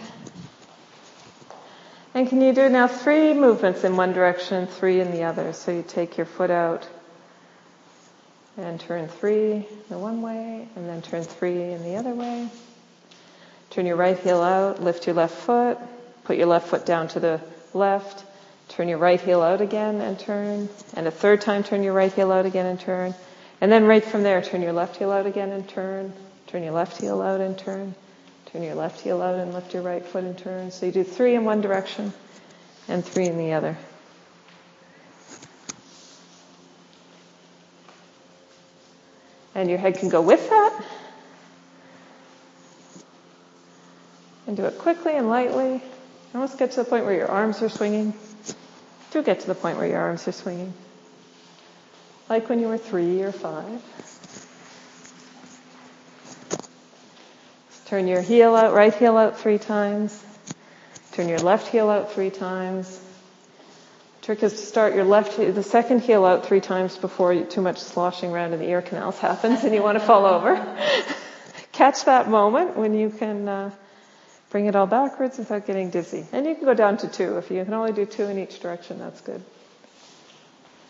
And 2.13 2.27
can 2.27 2.41
you 2.41 2.51
do 2.51 2.67
now 2.67 2.89
three 2.89 3.33
movements 3.33 3.85
in 3.85 3.95
one 3.95 4.11
direction, 4.11 4.67
three 4.67 4.99
in 4.99 5.11
the 5.11 5.23
other? 5.23 5.53
So 5.53 5.71
you 5.71 5.85
take 5.87 6.17
your 6.17 6.25
foot 6.25 6.51
out 6.51 6.85
and 8.57 8.77
turn 8.77 9.07
three 9.07 9.65
the 9.87 9.97
one 9.97 10.21
way, 10.21 10.67
and 10.75 10.89
then 10.89 11.01
turn 11.01 11.23
three 11.23 11.71
in 11.71 11.81
the 11.81 11.95
other 11.95 12.13
way. 12.13 12.49
Turn 13.69 13.85
your 13.85 13.95
right 13.95 14.19
heel 14.19 14.41
out, 14.41 14.83
lift 14.83 15.07
your 15.07 15.15
left 15.15 15.33
foot, 15.33 15.77
put 16.25 16.35
your 16.35 16.47
left 16.47 16.67
foot 16.67 16.85
down 16.85 17.07
to 17.07 17.21
the 17.21 17.39
left, 17.73 18.25
Turn 18.77 18.89
your 18.89 18.99
right 18.99 19.19
heel 19.19 19.41
out 19.41 19.59
again 19.59 20.01
and 20.01 20.19
turn. 20.19 20.69
And 20.93 21.07
a 21.07 21.11
third 21.11 21.41
time, 21.41 21.63
turn 21.63 21.81
your 21.81 21.93
right 21.93 22.13
heel 22.13 22.31
out 22.31 22.45
again 22.45 22.67
and 22.67 22.79
turn. 22.79 23.15
And 23.59 23.71
then 23.71 23.85
right 23.85 24.05
from 24.05 24.21
there, 24.21 24.39
turn 24.43 24.61
your 24.61 24.71
left 24.71 24.97
heel 24.97 25.11
out 25.11 25.25
again 25.25 25.49
and 25.49 25.67
turn. 25.67 26.13
Turn 26.45 26.61
your 26.61 26.73
left 26.73 27.01
heel 27.01 27.19
out 27.23 27.41
and 27.41 27.57
turn. 27.57 27.95
Turn 28.45 28.61
your 28.61 28.75
left 28.75 29.01
heel 29.01 29.19
out 29.19 29.33
and 29.33 29.51
lift 29.51 29.73
your 29.73 29.81
right 29.81 30.05
foot 30.05 30.25
and 30.25 30.37
turn. 30.37 30.69
So 30.69 30.85
you 30.85 30.91
do 30.91 31.03
three 31.03 31.33
in 31.33 31.43
one 31.43 31.59
direction 31.59 32.13
and 32.87 33.03
three 33.03 33.25
in 33.25 33.39
the 33.39 33.53
other. 33.53 33.75
And 39.55 39.71
your 39.71 39.79
head 39.79 39.97
can 39.97 40.09
go 40.09 40.21
with 40.21 40.47
that. 40.51 40.85
And 44.45 44.55
do 44.55 44.65
it 44.65 44.77
quickly 44.77 45.15
and 45.15 45.29
lightly. 45.29 45.81
Almost 46.35 46.59
get 46.59 46.73
to 46.73 46.83
the 46.83 46.85
point 46.87 47.05
where 47.05 47.15
your 47.15 47.31
arms 47.31 47.63
are 47.63 47.69
swinging. 47.69 48.13
Do 49.17 49.23
get 49.23 49.39
to 49.39 49.47
the 49.47 49.55
point 49.55 49.79
where 49.79 49.87
your 49.87 49.97
arms 49.97 50.27
are 50.27 50.31
swinging. 50.31 50.75
Like 52.29 52.49
when 52.49 52.59
you 52.59 52.67
were 52.67 52.77
three 52.77 53.23
or 53.23 53.31
five. 53.31 53.81
Turn 57.87 58.07
your 58.07 58.21
heel 58.21 58.55
out, 58.55 58.75
right 58.75 58.93
heel 58.93 59.17
out 59.17 59.39
three 59.39 59.57
times. 59.57 60.23
Turn 61.13 61.29
your 61.29 61.39
left 61.39 61.69
heel 61.69 61.89
out 61.89 62.13
three 62.13 62.29
times. 62.29 63.03
Trick 64.21 64.43
is 64.43 64.51
to 64.51 64.59
start 64.59 64.93
your 64.93 65.03
left, 65.03 65.35
the 65.37 65.63
second 65.63 66.01
heel 66.01 66.23
out 66.23 66.45
three 66.45 66.61
times 66.61 66.95
before 66.95 67.43
too 67.43 67.61
much 67.61 67.79
sloshing 67.79 68.31
around 68.31 68.53
in 68.53 68.59
the 68.59 68.69
ear 68.69 68.83
canals 68.83 69.17
happens 69.17 69.63
and 69.63 69.73
you 69.73 69.81
want 69.81 69.97
to 69.97 70.05
fall 70.05 70.27
over. 70.27 70.63
Catch 71.71 72.05
that 72.05 72.29
moment 72.29 72.77
when 72.77 72.93
you 72.93 73.09
can 73.09 73.49
uh, 73.49 73.71
Bring 74.49 74.67
it 74.67 74.75
all 74.75 74.87
backwards 74.87 75.37
without 75.37 75.65
getting 75.65 75.89
dizzy. 75.89 76.25
And 76.31 76.45
you 76.45 76.55
can 76.55 76.63
go 76.63 76.73
down 76.73 76.97
to 76.97 77.07
two. 77.07 77.37
If 77.37 77.51
you 77.51 77.63
can 77.65 77.73
only 77.73 77.91
do 77.91 78.05
two 78.05 78.23
in 78.23 78.39
each 78.39 78.59
direction, 78.61 78.97
that's 78.97 79.19
good. 79.21 79.43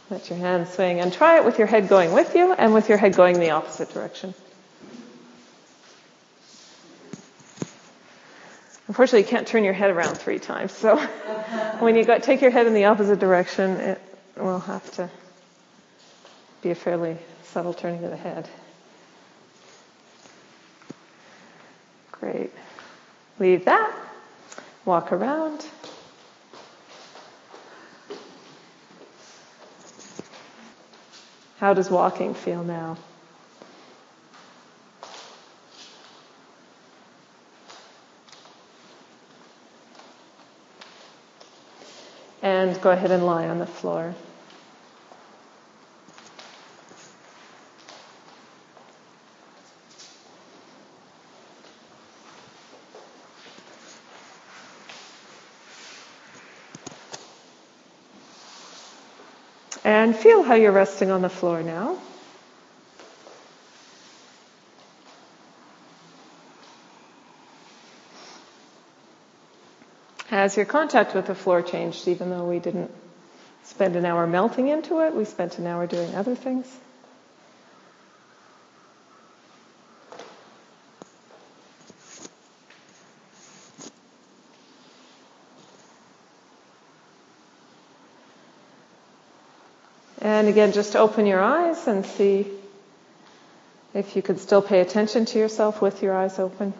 Let 0.09 0.29
your 0.29 0.39
hands 0.39 0.69
swing 0.73 1.01
and 1.01 1.11
try 1.11 1.37
it 1.37 1.45
with 1.45 1.57
your 1.57 1.67
head 1.67 1.89
going 1.89 2.13
with 2.13 2.35
you 2.35 2.53
and 2.53 2.73
with 2.73 2.87
your 2.87 2.97
head 2.97 3.15
going 3.15 3.39
the 3.39 3.49
opposite 3.49 3.89
direction. 3.89 4.33
Unfortunately, 8.87 9.21
you 9.21 9.27
can't 9.27 9.45
turn 9.47 9.65
your 9.65 9.73
head 9.73 9.89
around 9.89 10.15
three 10.17 10.39
times. 10.39 10.71
So 10.71 10.97
when 11.79 11.95
you 11.95 12.05
got, 12.05 12.23
take 12.23 12.41
your 12.41 12.51
head 12.51 12.67
in 12.67 12.73
the 12.73 12.85
opposite 12.85 13.19
direction, 13.19 13.71
it 13.71 14.01
will 14.37 14.59
have 14.59 14.89
to 14.91 15.09
be 16.61 16.69
a 16.69 16.75
fairly 16.75 17.17
subtle 17.43 17.73
turning 17.73 18.03
of 18.05 18.11
the 18.11 18.17
head. 18.17 18.47
Great. 22.13 22.51
Leave 23.39 23.65
that. 23.65 23.93
Walk 24.85 25.11
around. 25.11 25.65
How 31.59 31.73
does 31.73 31.89
walking 31.89 32.33
feel 32.33 32.63
now? 32.63 32.97
And 42.41 42.79
go 42.81 42.91
ahead 42.91 43.11
and 43.11 43.25
lie 43.25 43.47
on 43.47 43.59
the 43.59 43.65
floor. 43.65 44.15
And 59.83 60.06
feel 60.17 60.43
how 60.43 60.55
you're 60.55 60.71
resting 60.71 61.11
on 61.11 61.21
the 61.21 61.29
floor 61.29 61.63
now. 61.63 61.97
Has 70.27 70.57
your 70.57 70.65
contact 70.65 71.15
with 71.15 71.27
the 71.27 71.35
floor 71.35 71.61
changed 71.61 72.07
even 72.07 72.29
though 72.29 72.45
we 72.45 72.59
didn't 72.59 72.91
spend 73.63 73.95
an 73.95 74.05
hour 74.05 74.27
melting 74.27 74.67
into 74.67 74.99
it? 75.01 75.13
We 75.13 75.23
spent 75.25 75.57
an 75.57 75.67
hour 75.67 75.87
doing 75.87 76.13
other 76.15 76.35
things. 76.35 76.67
And 90.47 90.53
again, 90.53 90.71
just 90.71 90.95
open 90.95 91.25
your 91.25 91.41
eyes 91.41 91.87
and 91.87 92.05
see 92.05 92.47
if 93.93 94.15
you 94.15 94.21
could 94.21 94.39
still 94.39 94.61
pay 94.61 94.79
attention 94.79 95.25
to 95.25 95.37
yourself 95.37 95.81
with 95.81 96.01
your 96.01 96.15
eyes 96.15 96.39
open. 96.39 96.73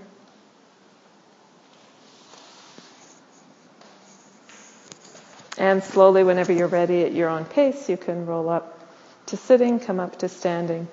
And 5.58 5.84
slowly, 5.84 6.24
whenever 6.24 6.54
you're 6.54 6.70
ready 6.70 7.04
at 7.04 7.12
your 7.12 7.28
own 7.28 7.44
pace, 7.44 7.90
you 7.90 7.98
can 7.98 8.26
roll 8.26 8.48
up 8.48 8.88
to 9.26 9.36
sitting, 9.36 9.82
come 9.82 10.00
up 10.00 10.18
to 10.20 10.30
standing. 10.30 10.88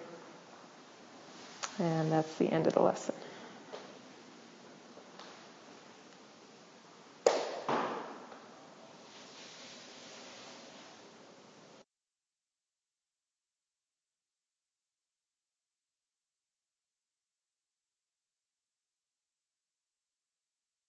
And 1.78 2.10
that's 2.10 2.34
the 2.38 2.50
end 2.50 2.66
of 2.66 2.72
the 2.72 2.82
lesson. 2.82 3.13